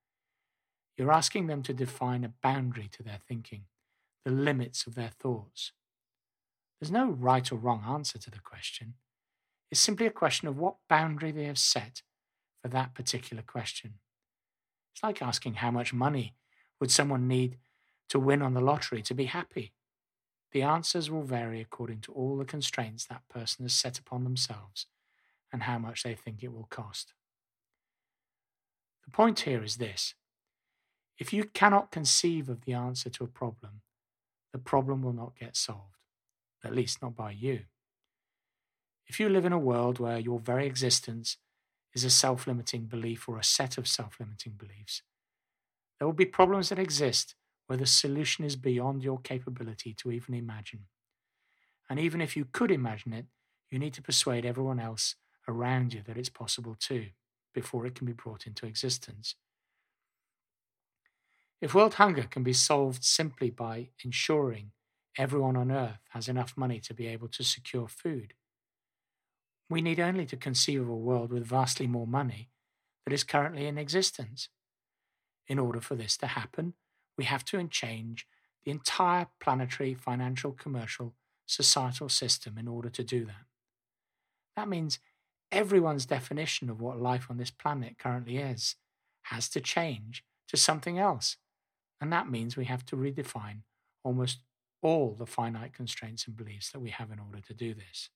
You're 0.98 1.12
asking 1.12 1.46
them 1.46 1.62
to 1.62 1.74
define 1.74 2.24
a 2.24 2.34
boundary 2.42 2.90
to 2.94 3.04
their 3.04 3.20
thinking, 3.28 3.66
the 4.24 4.32
limits 4.32 4.88
of 4.88 4.96
their 4.96 5.12
thoughts. 5.20 5.72
There's 6.82 6.90
no 6.90 7.12
right 7.12 7.52
or 7.52 7.58
wrong 7.58 7.84
answer 7.88 8.18
to 8.18 8.32
the 8.32 8.40
question. 8.40 8.96
It's 9.70 9.82
simply 9.82 10.08
a 10.08 10.12
question 10.12 10.48
of 10.48 10.58
what 10.58 10.78
boundary 10.90 11.32
they 11.32 11.44
have 11.44 11.60
set 11.60 12.02
for 12.64 12.70
that 12.70 12.96
particular 12.96 13.44
question. 13.44 14.00
It's 14.96 15.04
like 15.04 15.22
asking 15.22 15.56
how 15.56 15.70
much 15.70 15.94
money 15.94 16.34
would 16.86 16.92
someone 16.92 17.28
need 17.28 17.58
to 18.10 18.20
win 18.20 18.44
on 18.44 18.54
the 18.54 18.62
lottery 18.62 19.02
to 19.02 19.16
be 19.16 19.26
happy. 19.26 19.74
The 20.52 20.62
answers 20.62 21.10
will 21.10 21.24
vary 21.24 21.60
according 21.60 22.02
to 22.02 22.12
all 22.12 22.38
the 22.38 22.46
constraints 22.46 23.08
that 23.08 23.28
person 23.28 23.66
has 23.66 23.74
set 23.74 23.98
upon 23.98 24.24
themselves 24.24 24.86
and 25.52 25.64
how 25.64 25.80
much 25.80 26.04
they 26.04 26.14
think 26.14 26.44
it 26.44 26.54
will 26.54 26.68
cost. 26.70 27.14
The 29.04 29.10
point 29.10 29.40
here 29.40 29.64
is 29.64 29.78
this 29.78 30.14
if 31.18 31.34
you 31.34 31.46
cannot 31.46 31.90
conceive 31.90 32.50
of 32.50 32.66
the 32.66 32.74
answer 32.74 33.10
to 33.10 33.24
a 33.24 33.40
problem, 33.42 33.82
the 34.54 34.60
problem 34.60 35.02
will 35.02 35.12
not 35.12 35.40
get 35.40 35.58
solved, 35.58 35.98
at 36.64 36.76
least 36.76 37.02
not 37.02 37.16
by 37.16 37.32
you. 37.32 37.62
If 39.08 39.20
you 39.20 39.28
live 39.28 39.46
in 39.46 39.54
a 39.54 39.58
world 39.58 39.98
where 39.98 40.20
your 40.20 40.40
very 40.40 40.68
existence 40.68 41.38
is 41.96 42.04
a 42.04 42.12
self 42.12 42.46
limiting 42.46 42.84
belief 42.86 43.28
or 43.28 43.40
a 43.40 43.44
set 43.44 43.80
of 43.80 43.88
self 43.88 44.20
limiting 44.20 44.54
beliefs, 44.54 45.02
there 45.98 46.08
will 46.08 46.14
be 46.14 46.26
problems 46.26 46.70
that 46.70 46.80
exist 46.80 47.36
where 47.68 47.78
the 47.78 47.86
solution 47.86 48.46
is 48.46 48.56
beyond 48.56 49.04
your 49.04 49.20
capability 49.20 49.94
to 49.94 50.12
even 50.12 50.34
imagine. 50.34 50.86
And 51.90 52.00
even 52.00 52.22
if 52.22 52.36
you 52.36 52.46
could 52.52 52.72
imagine 52.72 53.14
it, 53.14 53.26
you 53.70 53.80
need 53.80 53.94
to 53.96 54.02
persuade 54.02 54.46
everyone 54.46 54.80
else 54.80 55.16
around 55.48 55.94
you 55.94 56.02
that 56.06 56.18
it's 56.18 56.30
possible 56.30 56.76
too 56.80 57.08
before 57.54 57.86
it 57.86 57.96
can 57.96 58.06
be 58.06 58.14
brought 58.14 58.46
into 58.46 58.66
existence. 58.66 59.36
If 61.62 61.74
world 61.74 61.96
hunger 61.96 62.24
can 62.24 62.44
be 62.44 62.54
solved 62.54 63.04
simply 63.04 63.50
by 63.50 63.90
ensuring 64.04 64.72
everyone 65.18 65.56
on 65.56 65.72
earth 65.72 66.00
has 66.10 66.28
enough 66.28 66.58
money 66.58 66.80
to 66.82 66.94
be 66.94 67.08
able 67.08 67.30
to 67.30 67.44
secure 67.44 67.88
food, 67.88 68.34
we 69.70 69.82
need 69.82 70.00
only 70.00 70.26
to 70.28 70.38
conceive 70.38 70.82
of 70.82 70.90
a 70.90 70.96
world 70.96 71.32
with 71.32 71.46
vastly 71.46 71.88
more 71.88 72.06
money 72.06 72.50
that 73.06 73.14
is 73.14 73.24
currently 73.24 73.66
in 73.66 73.78
existence. 73.78 74.50
In 75.48 75.60
order 75.60 75.80
for 75.80 75.96
this 75.96 76.18
to 76.18 76.28
happen, 76.28 76.74
we 77.18 77.26
have 77.26 77.46
to 77.46 77.68
change 77.68 78.28
the 78.64 78.72
entire 78.72 79.28
planetary, 79.40 79.94
financial, 79.94 80.52
commercial, 80.52 81.14
societal 81.46 82.10
system 82.10 82.58
in 82.58 82.68
order 82.68 82.90
to 82.90 83.04
do 83.04 83.26
that. 83.26 83.46
That 84.56 84.68
means 84.68 85.00
everyone's 85.52 86.06
definition 86.06 86.70
of 86.70 86.82
what 86.82 87.00
life 87.00 87.28
on 87.30 87.38
this 87.38 87.52
planet 87.52 87.98
currently 88.00 88.38
is 88.38 88.76
has 89.24 89.48
to 89.50 89.62
change 89.62 90.24
to 90.48 90.58
something 90.58 90.98
else. 90.98 91.38
And 92.02 92.12
that 92.12 92.30
means 92.30 92.58
we 92.58 92.66
have 92.66 92.86
to 92.88 92.96
redefine 92.96 93.62
almost 94.04 94.40
all 94.82 95.16
the 95.18 95.26
finite 95.26 95.74
constraints 95.74 96.28
and 96.28 96.36
beliefs 96.36 96.72
that 96.72 96.80
we 96.80 96.90
have 96.90 97.12
in 97.12 97.20
order 97.20 97.42
to 97.42 97.54
do 97.54 97.74
this. 97.74 98.10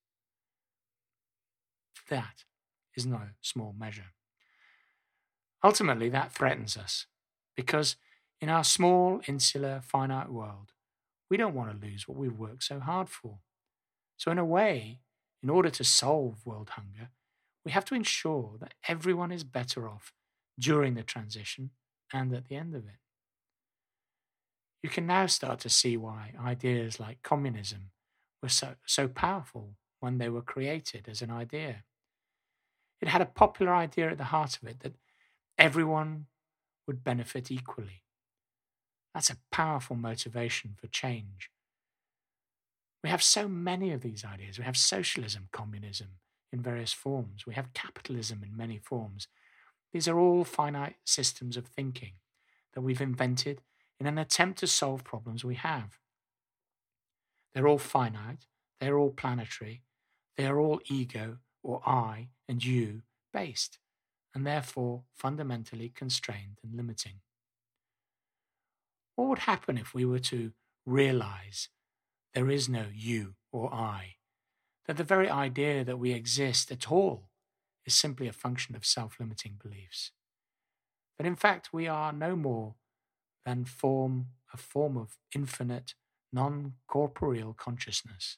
That 2.09 2.43
is 2.95 3.05
no 3.05 3.21
small 3.41 3.73
measure. 3.77 4.13
Ultimately, 5.63 6.09
that 6.09 6.31
threatens 6.31 6.77
us 6.77 7.05
because 7.59 7.97
in 8.39 8.47
our 8.47 8.63
small, 8.63 9.19
insular, 9.27 9.81
finite 9.83 10.31
world, 10.31 10.71
we 11.29 11.35
don't 11.35 11.53
want 11.53 11.69
to 11.69 11.85
lose 11.85 12.07
what 12.07 12.17
we've 12.17 12.39
worked 12.39 12.63
so 12.63 12.79
hard 12.79 13.09
for. 13.09 13.39
So, 14.15 14.31
in 14.31 14.37
a 14.37 14.45
way, 14.45 15.01
in 15.43 15.49
order 15.49 15.69
to 15.69 15.83
solve 15.83 16.45
world 16.45 16.69
hunger, 16.69 17.09
we 17.65 17.73
have 17.73 17.83
to 17.85 17.95
ensure 17.95 18.53
that 18.61 18.75
everyone 18.87 19.33
is 19.33 19.43
better 19.43 19.89
off 19.89 20.13
during 20.57 20.93
the 20.93 21.03
transition 21.03 21.71
and 22.13 22.33
at 22.33 22.47
the 22.47 22.55
end 22.55 22.75
of 22.75 22.85
it. 22.85 23.01
You 24.81 24.89
can 24.89 25.05
now 25.05 25.25
start 25.25 25.59
to 25.59 25.69
see 25.69 25.97
why 25.97 26.35
ideas 26.41 26.97
like 26.97 27.23
communism 27.23 27.91
were 28.41 28.47
so, 28.47 28.75
so 28.85 29.09
powerful 29.09 29.75
when 29.99 30.17
they 30.17 30.29
were 30.29 30.41
created 30.41 31.09
as 31.09 31.21
an 31.21 31.29
idea. 31.29 31.83
It 33.01 33.09
had 33.09 33.21
a 33.21 33.25
popular 33.25 33.75
idea 33.75 34.09
at 34.11 34.17
the 34.17 34.31
heart 34.35 34.57
of 34.61 34.69
it 34.69 34.79
that 34.79 34.93
everyone 35.57 36.27
would 36.89 37.03
benefit 37.03 37.51
equally. 37.51 38.01
That's 39.13 39.29
a 39.29 39.37
powerful 39.51 39.95
motivation 39.95 40.73
for 40.75 40.87
change. 40.87 41.51
We 43.03 43.11
have 43.11 43.21
so 43.21 43.47
many 43.47 43.91
of 43.91 44.01
these 44.01 44.25
ideas. 44.25 44.57
We 44.57 44.65
have 44.65 44.75
socialism, 44.75 45.49
communism, 45.51 46.07
in 46.51 46.63
various 46.63 46.91
forms. 46.91 47.45
We 47.45 47.53
have 47.53 47.75
capitalism 47.75 48.41
in 48.43 48.57
many 48.57 48.79
forms. 48.79 49.27
These 49.93 50.07
are 50.07 50.17
all 50.17 50.43
finite 50.43 50.95
systems 51.05 51.57
of 51.57 51.67
thinking 51.67 52.13
that 52.73 52.81
we've 52.81 53.01
invented 53.01 53.61
in 53.99 54.07
an 54.07 54.17
attempt 54.17 54.57
to 54.61 54.67
solve 54.67 55.03
problems 55.03 55.45
we 55.45 55.55
have. 55.55 55.99
They're 57.53 57.67
all 57.67 57.77
finite, 57.77 58.47
they're 58.81 58.97
all 58.97 59.11
planetary, 59.11 59.83
they 60.37 60.47
are 60.47 60.59
all 60.59 60.81
ego 60.89 61.37
or 61.61 61.83
I 61.85 62.29
and 62.47 62.65
you 62.65 63.03
based, 63.31 63.77
and 64.33 64.45
therefore 64.45 65.03
fundamentally 65.15 65.89
constrained 65.89 66.59
and 66.63 66.75
limiting. 66.75 67.21
What 69.15 69.29
would 69.29 69.39
happen 69.39 69.77
if 69.77 69.93
we 69.93 70.05
were 70.05 70.19
to 70.19 70.53
realize 70.85 71.69
there 72.33 72.49
is 72.49 72.69
no 72.69 72.85
you 72.93 73.35
or 73.51 73.73
I 73.73 74.15
that 74.87 74.97
the 74.97 75.03
very 75.03 75.29
idea 75.29 75.83
that 75.83 75.99
we 75.99 76.13
exist 76.13 76.71
at 76.71 76.91
all 76.91 77.29
is 77.85 77.93
simply 77.93 78.27
a 78.27 78.33
function 78.33 78.75
of 78.75 78.85
self 78.85 79.19
limiting 79.19 79.59
beliefs. 79.61 80.11
That 81.17 81.27
in 81.27 81.35
fact 81.35 81.73
we 81.73 81.87
are 81.87 82.13
no 82.13 82.35
more 82.35 82.75
than 83.45 83.65
form 83.65 84.27
a 84.53 84.57
form 84.57 84.97
of 84.97 85.17
infinite, 85.35 85.93
non 86.31 86.73
corporeal 86.87 87.53
consciousness. 87.53 88.37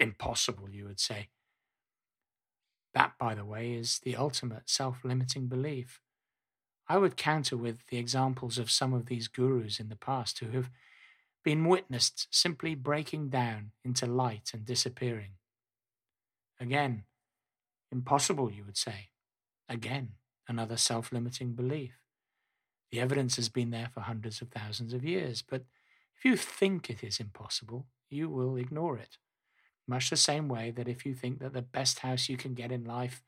Impossible, 0.00 0.70
you 0.70 0.84
would 0.84 1.00
say. 1.00 1.28
That, 2.94 3.12
by 3.18 3.34
the 3.34 3.44
way, 3.44 3.72
is 3.72 4.00
the 4.02 4.16
ultimate 4.16 4.68
self 4.68 5.04
limiting 5.04 5.46
belief. 5.46 6.00
I 6.88 6.96
would 6.96 7.16
counter 7.16 7.56
with 7.56 7.86
the 7.88 7.98
examples 7.98 8.56
of 8.58 8.70
some 8.70 8.94
of 8.94 9.06
these 9.06 9.28
gurus 9.28 9.78
in 9.78 9.88
the 9.90 9.96
past 9.96 10.38
who 10.38 10.50
have 10.52 10.70
been 11.44 11.66
witnessed 11.66 12.28
simply 12.30 12.74
breaking 12.74 13.28
down 13.28 13.72
into 13.84 14.06
light 14.06 14.50
and 14.54 14.64
disappearing. 14.64 15.32
Again, 16.58 17.04
impossible, 17.92 18.50
you 18.50 18.64
would 18.64 18.76
say. 18.76 19.10
Again, 19.68 20.12
another 20.48 20.76
self 20.76 21.12
limiting 21.12 21.52
belief. 21.52 21.92
The 22.90 23.00
evidence 23.00 23.36
has 23.36 23.50
been 23.50 23.70
there 23.70 23.90
for 23.92 24.00
hundreds 24.00 24.40
of 24.40 24.48
thousands 24.48 24.94
of 24.94 25.04
years, 25.04 25.42
but 25.42 25.62
if 26.16 26.24
you 26.24 26.36
think 26.36 26.88
it 26.88 27.04
is 27.04 27.20
impossible, 27.20 27.86
you 28.08 28.30
will 28.30 28.56
ignore 28.56 28.96
it. 28.96 29.18
Much 29.88 30.10
the 30.10 30.16
same 30.16 30.48
way 30.48 30.70
that 30.70 30.86
if 30.86 31.06
you 31.06 31.14
think 31.14 31.40
that 31.40 31.54
the 31.54 31.62
best 31.62 32.00
house 32.00 32.28
you 32.28 32.36
can 32.36 32.54
get 32.54 32.70
in 32.70 32.84
life 32.84 33.22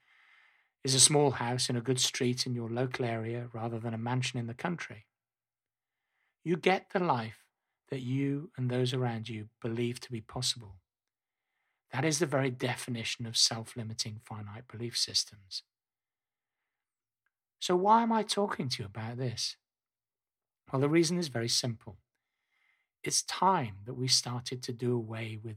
is 0.85 0.95
a 0.95 1.01
small 1.01 1.33
house 1.33 1.71
in 1.71 1.77
a 1.77 1.81
good 1.81 1.99
street 1.99 2.47
in 2.47 2.55
your 2.55 2.69
local 2.69 3.05
area 3.05 3.49
rather 3.53 3.79
than 3.79 3.95
a 3.95 3.99
mansion 3.99 4.39
in 4.39 4.47
the 4.47 4.55
country, 4.55 5.07
you 6.45 6.57
get 6.57 6.91
the 6.93 6.99
life 6.99 7.45
that 7.91 8.01
you 8.01 8.51
and 8.57 8.71
those 8.71 8.93
around 8.93 9.29
you 9.29 9.49
believe 9.61 10.01
to 10.01 10.13
be 10.13 10.21
possible. 10.21 10.77
That 11.93 12.05
is 12.05 12.19
the 12.19 12.27
very 12.27 12.51
definition 12.51 13.27
of 13.27 13.37
self 13.37 13.77
limiting 13.77 14.21
finite 14.25 14.69
belief 14.69 14.97
systems. 14.97 15.65
So, 17.59 17.75
why 17.75 18.03
am 18.03 18.13
I 18.13 18.23
talking 18.23 18.69
to 18.69 18.83
you 18.83 18.87
about 18.87 19.19
this? 19.19 19.57
Well, 20.73 20.81
the 20.81 20.89
reason 20.89 21.19
is 21.19 21.29
very 21.29 21.49
simple. 21.49 21.99
It's 23.03 23.23
time 23.23 23.77
that 23.87 23.95
we 23.95 24.09
started 24.09 24.63
to 24.63 24.73
do 24.73 24.95
away 24.95 25.39
with 25.43 25.57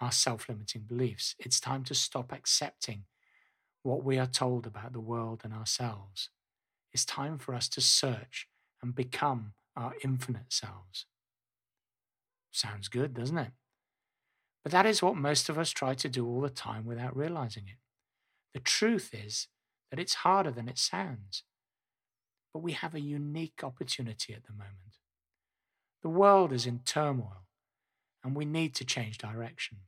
our 0.00 0.12
self 0.12 0.48
limiting 0.48 0.82
beliefs. 0.82 1.34
It's 1.38 1.60
time 1.60 1.84
to 1.84 1.94
stop 1.94 2.32
accepting 2.32 3.04
what 3.82 4.04
we 4.04 4.18
are 4.18 4.26
told 4.26 4.66
about 4.66 4.92
the 4.92 5.00
world 5.00 5.42
and 5.44 5.52
ourselves. 5.52 6.30
It's 6.92 7.04
time 7.04 7.38
for 7.38 7.54
us 7.54 7.68
to 7.70 7.80
search 7.80 8.48
and 8.82 8.94
become 8.94 9.52
our 9.76 9.94
infinite 10.02 10.52
selves. 10.52 11.06
Sounds 12.50 12.88
good, 12.88 13.14
doesn't 13.14 13.38
it? 13.38 13.52
But 14.62 14.72
that 14.72 14.86
is 14.86 15.02
what 15.02 15.16
most 15.16 15.48
of 15.48 15.58
us 15.58 15.70
try 15.70 15.94
to 15.94 16.08
do 16.08 16.26
all 16.26 16.40
the 16.40 16.50
time 16.50 16.86
without 16.86 17.16
realizing 17.16 17.64
it. 17.68 17.78
The 18.52 18.60
truth 18.60 19.10
is 19.12 19.48
that 19.90 20.00
it's 20.00 20.14
harder 20.14 20.50
than 20.50 20.68
it 20.68 20.78
sounds. 20.78 21.44
But 22.52 22.60
we 22.60 22.72
have 22.72 22.94
a 22.94 23.00
unique 23.00 23.60
opportunity 23.62 24.32
at 24.32 24.44
the 24.44 24.52
moment. 24.52 24.96
The 26.02 26.08
world 26.08 26.52
is 26.52 26.66
in 26.66 26.80
turmoil, 26.80 27.45
and 28.26 28.34
we 28.34 28.44
need 28.44 28.74
to 28.74 28.84
change 28.84 29.18
direction. 29.18 29.78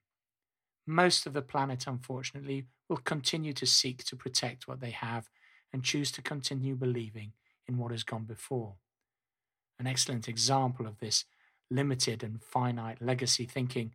most 0.87 1.27
of 1.27 1.35
the 1.35 1.43
planet, 1.43 1.87
unfortunately, 1.87 2.65
will 2.89 2.97
continue 2.97 3.53
to 3.53 3.67
seek 3.67 4.03
to 4.05 4.17
protect 4.17 4.67
what 4.67 4.81
they 4.81 4.91
have 4.91 5.29
and 5.71 5.85
choose 5.85 6.11
to 6.13 6.23
continue 6.23 6.75
believing 6.75 7.33
in 7.67 7.77
what 7.77 7.91
has 7.91 8.05
gone 8.05 8.25
before. 8.25 8.77
An 9.79 9.87
excellent 9.87 10.29
example 10.29 10.87
of 10.87 10.99
this 10.99 11.27
limited 11.71 12.23
and 12.23 12.43
finite 12.43 13.03
legacy 13.03 13.45
thinking 13.45 13.93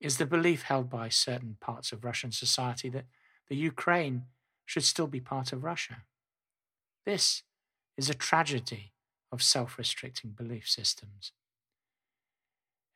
is 0.00 0.16
the 0.16 0.26
belief 0.26 0.62
held 0.62 0.90
by 0.90 1.08
certain 1.08 1.56
parts 1.60 1.92
of 1.92 2.04
Russian 2.04 2.32
society 2.32 2.88
that 2.88 3.06
the 3.48 3.56
Ukraine 3.56 4.24
should 4.64 4.84
still 4.84 5.06
be 5.06 5.20
part 5.20 5.52
of 5.52 5.62
Russia. 5.62 5.98
This 7.04 7.44
is 7.96 8.10
a 8.10 8.14
tragedy 8.14 8.94
of 9.30 9.42
self 9.42 9.78
restricting 9.78 10.30
belief 10.30 10.68
systems. 10.68 11.30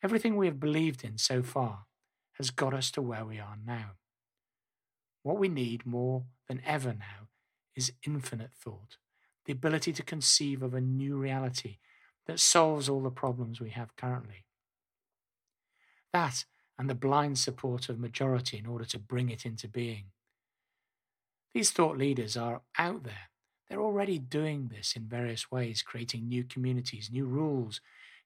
Everything 0.02 0.36
we 0.36 0.46
have 0.46 0.60
believed 0.60 1.04
in 1.04 1.18
so 1.18 1.42
far 1.42 1.84
has 2.34 2.50
got 2.50 2.72
us 2.72 2.90
to 2.92 3.02
where 3.02 3.24
we 3.24 3.38
are 3.38 3.56
now. 3.66 3.92
What 5.22 5.38
we 5.38 5.48
need 5.48 5.84
more 5.84 6.24
than 6.48 6.62
ever 6.64 6.94
now 6.94 7.28
is 7.76 7.92
infinite 8.06 8.52
thought, 8.54 8.96
the 9.44 9.52
ability 9.52 9.92
to 9.92 10.02
conceive 10.02 10.62
of 10.62 10.74
a 10.74 10.80
new 10.80 11.16
reality 11.16 11.78
that 12.26 12.40
solves 12.40 12.88
all 12.88 13.02
the 13.02 13.10
problems 13.10 13.60
we 13.60 13.70
have 13.70 13.96
currently. 13.96 14.46
That 16.12 16.44
and 16.78 16.88
the 16.88 16.94
blind 16.94 17.38
support 17.38 17.90
of 17.90 17.98
majority 17.98 18.56
in 18.56 18.64
order 18.64 18.86
to 18.86 18.98
bring 18.98 19.28
it 19.28 19.44
into 19.44 19.68
being. 19.68 20.06
These 21.52 21.72
thought 21.72 21.98
leaders 21.98 22.36
are 22.36 22.62
out 22.78 23.04
there. 23.04 23.28
They're 23.68 23.82
already 23.82 24.18
doing 24.18 24.68
this 24.68 24.94
in 24.96 25.04
various 25.04 25.50
ways, 25.50 25.82
creating 25.82 26.26
new 26.26 26.42
communities, 26.42 27.10
new 27.12 27.26
rules, 27.26 27.80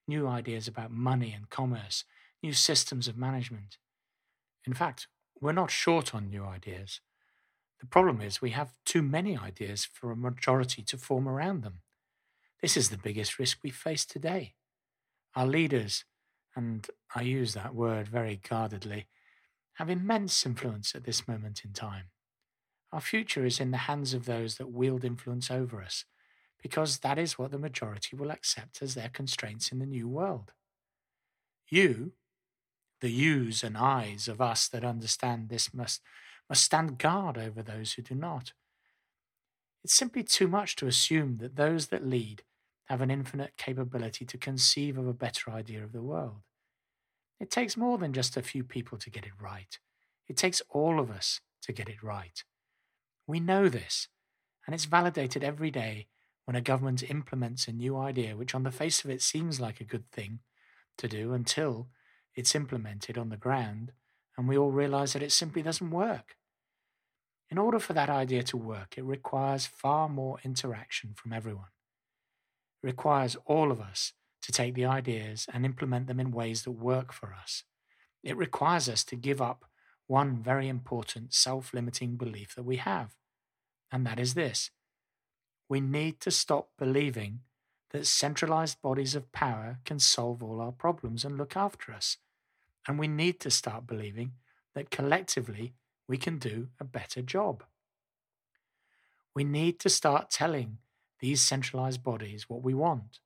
new 0.07 0.27
ideas 0.27 0.67
about 0.67 0.91
money 0.91 1.33
and 1.33 1.49
commerce, 1.49 2.03
new 2.43 2.53
systems 2.53 3.07
of 3.07 3.17
management. 3.17 3.77
In 4.65 4.73
fact, 4.73 5.07
we're 5.39 5.51
not 5.51 5.71
short 5.71 6.13
on 6.15 6.29
new 6.29 6.43
ideas. 6.43 7.01
The 7.79 7.87
problem 7.87 8.21
is 8.21 8.41
we 8.41 8.51
have 8.51 8.73
too 8.85 9.01
many 9.01 9.37
ideas 9.37 9.85
for 9.85 10.11
a 10.11 10.15
majority 10.15 10.81
to 10.83 10.97
form 10.97 11.27
around 11.27 11.63
them. 11.63 11.81
This 12.61 12.77
is 12.77 12.89
the 12.89 12.97
biggest 12.97 13.37
risk 13.37 13.59
we 13.63 13.69
face 13.69 14.05
today. 14.05 14.55
Our 15.35 15.45
leaders, 15.45 16.05
and 16.55 16.87
I 17.13 17.21
use 17.21 17.53
that 17.53 17.75
word 17.75 18.07
very 18.07 18.37
guardedly, 18.37 19.07
have 19.73 19.89
immense 19.89 20.45
influence 20.45 20.95
at 20.95 21.03
this 21.03 21.27
moment 21.27 21.61
in 21.65 21.73
time. 21.73 22.05
Our 22.93 23.01
future 23.01 23.45
is 23.45 23.59
in 23.59 23.71
the 23.71 23.77
hands 23.77 24.13
of 24.13 24.25
those 24.25 24.55
that 24.55 24.71
wield 24.71 25.03
influence 25.03 25.51
over 25.51 25.81
us, 25.81 26.05
because 26.61 26.99
that 26.99 27.17
is 27.17 27.37
what 27.37 27.51
the 27.51 27.59
majority 27.59 28.15
will 28.15 28.31
accept 28.31 28.81
as 28.81 28.95
their 28.95 29.09
constraints 29.09 29.71
in 29.71 29.79
the 29.79 29.85
new 29.85 30.07
world. 30.07 30.51
You, 31.69 32.13
the 33.01 33.09
yous 33.09 33.63
and 33.63 33.77
I's 33.77 34.27
of 34.27 34.41
us 34.41 34.67
that 34.69 34.83
understand 34.83 35.49
this, 35.49 35.73
must, 35.73 36.01
must 36.49 36.63
stand 36.63 36.97
guard 36.97 37.37
over 37.37 37.61
those 37.61 37.93
who 37.93 38.01
do 38.01 38.15
not. 38.15 38.53
It's 39.83 39.93
simply 39.93 40.23
too 40.23 40.47
much 40.47 40.75
to 40.77 40.87
assume 40.87 41.37
that 41.37 41.55
those 41.55 41.87
that 41.87 42.05
lead 42.05 42.43
have 42.85 43.01
an 43.01 43.11
infinite 43.11 43.53
capability 43.57 44.25
to 44.25 44.37
conceive 44.37 44.97
of 44.97 45.07
a 45.07 45.13
better 45.13 45.51
idea 45.51 45.83
of 45.83 45.91
the 45.91 46.01
world. 46.01 46.41
It 47.39 47.51
takes 47.51 47.77
more 47.77 47.97
than 47.97 48.13
just 48.13 48.37
a 48.37 48.41
few 48.41 48.63
people 48.63 48.97
to 48.97 49.09
get 49.09 49.25
it 49.25 49.33
right. 49.39 49.77
It 50.27 50.37
takes 50.37 50.61
all 50.69 50.99
of 50.99 51.11
us 51.11 51.41
to 51.63 51.73
get 51.73 51.89
it 51.89 52.01
right. 52.01 52.43
We 53.27 53.39
know 53.39 53.69
this, 53.69 54.07
and 54.65 54.73
it's 54.73 54.85
validated 54.85 55.43
every 55.43 55.71
day 55.71 56.07
when 56.45 56.55
a 56.55 56.61
government 56.61 57.09
implements 57.09 57.67
a 57.67 57.71
new 57.71 57.97
idea 57.97 58.37
which, 58.37 58.55
on 58.55 58.63
the 58.63 58.71
face 58.71 59.03
of 59.03 59.09
it, 59.09 59.21
seems 59.21 59.59
like 59.59 59.81
a 59.81 59.85
good 59.85 60.09
thing 60.11 60.39
to 60.97 61.07
do 61.07 61.33
until 61.33 61.89
it's 62.35 62.55
implemented 62.55 63.17
on 63.17 63.29
the 63.29 63.37
ground 63.37 63.91
and 64.37 64.47
we 64.47 64.57
all 64.57 64.71
realize 64.71 65.13
that 65.13 65.23
it 65.23 65.31
simply 65.31 65.61
doesn't 65.61 65.91
work. 65.91 66.35
In 67.49 67.57
order 67.57 67.79
for 67.79 67.93
that 67.93 68.09
idea 68.09 68.43
to 68.43 68.57
work, 68.57 68.97
it 68.97 69.03
requires 69.03 69.65
far 69.65 70.09
more 70.09 70.39
interaction 70.43 71.13
from 71.15 71.31
everyone. 71.31 71.71
It 72.83 72.87
requires 72.87 73.37
all 73.45 73.71
of 73.71 73.79
us 73.79 74.13
to 74.41 74.51
take 74.51 74.73
the 74.73 74.85
ideas 74.85 75.47
and 75.53 75.65
implement 75.65 76.07
them 76.07 76.19
in 76.19 76.31
ways 76.31 76.63
that 76.63 76.71
work 76.71 77.13
for 77.13 77.33
us. 77.33 77.63
It 78.23 78.37
requires 78.37 78.89
us 78.89 79.03
to 79.05 79.15
give 79.15 79.41
up 79.41 79.65
one 80.07 80.41
very 80.41 80.67
important 80.67 81.33
self 81.33 81.73
limiting 81.73 82.15
belief 82.15 82.55
that 82.55 82.63
we 82.63 82.77
have, 82.77 83.15
and 83.91 84.05
that 84.05 84.19
is 84.19 84.33
this 84.33 84.71
we 85.69 85.81
need 85.81 86.19
to 86.21 86.31
stop 86.31 86.69
believing 86.77 87.41
that 87.91 88.05
centralized 88.05 88.81
bodies 88.81 89.15
of 89.15 89.31
power 89.31 89.79
can 89.85 89.99
solve 89.99 90.43
all 90.43 90.61
our 90.61 90.71
problems 90.71 91.23
and 91.23 91.37
look 91.37 91.55
after 91.55 91.91
us. 91.91 92.17
And 92.87 92.99
we 92.99 93.07
need 93.07 93.39
to 93.41 93.49
start 93.49 93.87
believing 93.87 94.33
that 94.73 94.91
collectively 94.91 95.73
we 96.07 96.17
can 96.17 96.37
do 96.37 96.67
a 96.79 96.83
better 96.83 97.21
job. 97.21 97.63
We 99.33 99.43
need 99.43 99.79
to 99.79 99.89
start 99.89 100.29
telling 100.29 100.77
these 101.19 101.41
centralized 101.41 102.03
bodies 102.03 102.49
what 102.49 102.61
we 102.61 102.73
want 102.73 103.19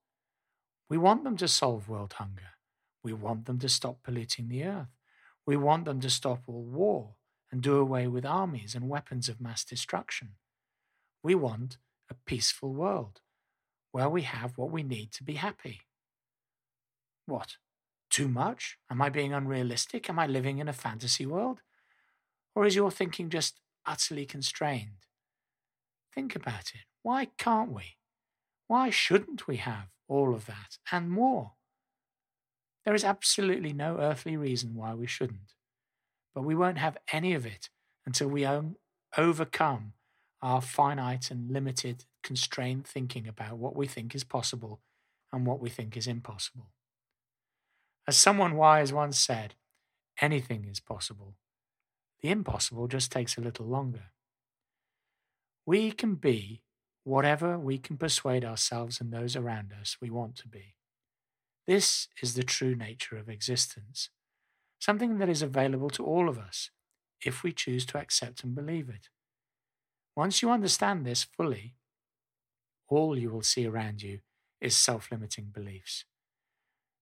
we 0.90 0.98
want 0.98 1.24
them 1.24 1.38
to 1.38 1.48
solve 1.48 1.88
world 1.88 2.14
hunger. 2.14 2.56
We 3.04 3.14
want 3.14 3.46
them 3.46 3.60
to 3.60 3.70
stop 3.70 4.02
polluting 4.04 4.50
the 4.50 4.64
earth. 4.64 4.88
We 5.46 5.56
want 5.56 5.86
them 5.86 6.02
to 6.02 6.10
stop 6.10 6.42
all 6.48 6.64
war 6.64 7.12
and 7.52 7.62
do 7.62 7.78
away 7.78 8.08
with 8.08 8.26
armies 8.26 8.76
and 8.76 8.90
weapons 8.90 9.30
of 9.30 9.40
mass 9.40 9.64
destruction. 9.64 10.30
We 11.24 11.36
want 11.36 11.78
a 12.10 12.16
peaceful 12.26 12.74
world 12.74 13.22
where 13.92 14.10
we 14.10 14.24
have 14.24 14.58
what 14.58 14.72
we 14.72 14.84
need 14.84 15.12
to 15.14 15.24
be 15.24 15.36
happy. 15.36 15.82
What? 17.26 17.58
Too 18.10 18.28
much? 18.28 18.78
Am 18.90 19.02
I 19.02 19.10
being 19.10 19.34
unrealistic? 19.34 20.10
Am 20.10 20.20
I 20.20 20.28
living 20.28 20.60
in 20.60 20.68
a 20.68 20.74
fantasy 20.74 21.26
world? 21.26 21.62
Or 22.56 22.66
is 22.66 22.76
your 22.76 22.92
thinking 22.92 23.30
just 23.30 23.60
utterly 23.86 24.26
constrained? 24.26 25.06
Think 26.14 26.36
about 26.36 26.72
it. 26.74 26.86
Why 27.04 27.30
can't 27.38 27.72
we? 27.72 27.98
Why 28.68 28.90
shouldn't 28.90 29.48
we 29.48 29.58
have 29.58 29.90
all 30.10 30.34
of 30.34 30.48
that, 30.48 30.80
and 30.92 31.10
more. 31.10 31.52
There 32.84 32.96
is 32.96 33.04
absolutely 33.04 33.72
no 33.72 33.98
earthly 34.00 34.36
reason 34.36 34.74
why 34.74 34.96
we 34.96 35.08
shouldn't, 35.08 35.54
but 36.34 36.44
we 36.44 36.56
won't 36.56 36.80
have 36.80 36.98
any 37.14 37.34
of 37.36 37.46
it 37.46 37.70
until 38.06 38.28
we 38.28 38.48
overcome 39.16 39.94
our 40.42 40.62
finite 40.62 41.32
and 41.32 41.52
limited, 41.52 42.06
constrained 42.24 42.88
thinking 42.88 43.28
about 43.28 43.58
what 43.58 43.76
we 43.76 43.88
think 43.88 44.16
is 44.16 44.24
possible 44.24 44.82
and 45.32 45.46
what 45.46 45.60
we 45.60 45.70
think 45.70 45.98
is 45.98 46.08
impossible. 46.08 46.72
As 48.08 48.18
someone 48.18 48.56
wise 48.56 48.92
once 48.92 49.20
said, 49.20 49.56
anything 50.22 50.66
is 50.66 50.80
possible. 50.80 51.36
The 52.22 52.30
impossible 52.30 52.88
just 52.88 53.12
takes 53.12 53.38
a 53.38 53.42
little 53.42 53.66
longer. 53.66 54.12
We 55.66 55.92
can 55.92 56.16
be 56.16 56.64
whatever 57.04 57.58
we 57.58 57.78
can 57.78 57.98
persuade 57.98 58.44
ourselves 58.44 59.00
and 59.00 59.12
those 59.12 59.36
around 59.36 59.74
us 59.80 59.98
we 60.02 60.10
want 60.10 60.36
to 60.38 60.48
be. 60.48 60.76
This 61.68 62.08
is 62.22 62.34
the 62.34 62.44
true 62.44 62.76
nature 62.76 63.18
of 63.18 63.30
existence, 63.30 64.10
something 64.80 65.20
that 65.20 65.30
is 65.30 65.42
available 65.42 65.90
to 65.92 66.06
all 66.06 66.28
of 66.28 66.38
us 66.38 66.72
if 67.24 67.44
we 67.44 67.52
choose 67.52 67.86
to 67.88 67.98
accept 68.00 68.44
and 68.44 68.56
believe 68.56 68.90
it. 68.90 69.10
Once 70.20 70.42
you 70.42 70.52
understand 70.52 71.06
this 71.06 71.24
fully, 71.24 71.76
all 72.90 73.18
you 73.18 73.30
will 73.30 73.42
see 73.42 73.66
around 73.66 74.02
you 74.02 74.20
is 74.60 74.76
self 74.76 75.08
limiting 75.14 75.46
beliefs. 75.46 76.04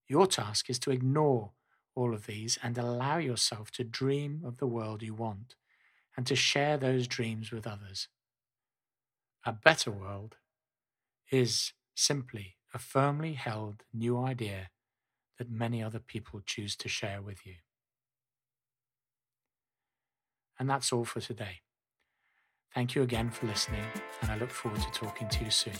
Your 0.06 0.28
task 0.28 0.70
is 0.70 0.78
to 0.78 0.92
ignore 0.92 1.50
all 1.96 2.14
of 2.14 2.26
these 2.26 2.60
and 2.62 2.78
allow 2.78 3.18
yourself 3.18 3.72
to 3.72 3.82
dream 3.82 4.42
of 4.44 4.58
the 4.58 4.68
world 4.68 5.02
you 5.02 5.14
want 5.14 5.56
and 6.16 6.28
to 6.28 6.36
share 6.36 6.76
those 6.76 7.08
dreams 7.08 7.50
with 7.50 7.66
others. 7.66 8.06
A 9.44 9.52
better 9.52 9.90
world 9.90 10.36
is 11.32 11.72
simply 11.96 12.54
a 12.72 12.78
firmly 12.78 13.32
held 13.32 13.82
new 13.92 14.16
idea 14.16 14.70
that 15.38 15.50
many 15.50 15.82
other 15.82 15.98
people 15.98 16.40
choose 16.46 16.76
to 16.76 16.88
share 16.88 17.20
with 17.20 17.44
you. 17.44 17.56
And 20.56 20.70
that's 20.70 20.92
all 20.92 21.04
for 21.04 21.20
today. 21.20 21.62
Thank 22.74 22.94
you 22.94 23.02
again 23.02 23.30
for 23.30 23.46
listening, 23.46 23.84
and 24.22 24.30
I 24.30 24.36
look 24.36 24.50
forward 24.50 24.80
to 24.80 24.90
talking 24.90 25.28
to 25.28 25.44
you 25.44 25.50
soon. 25.50 25.74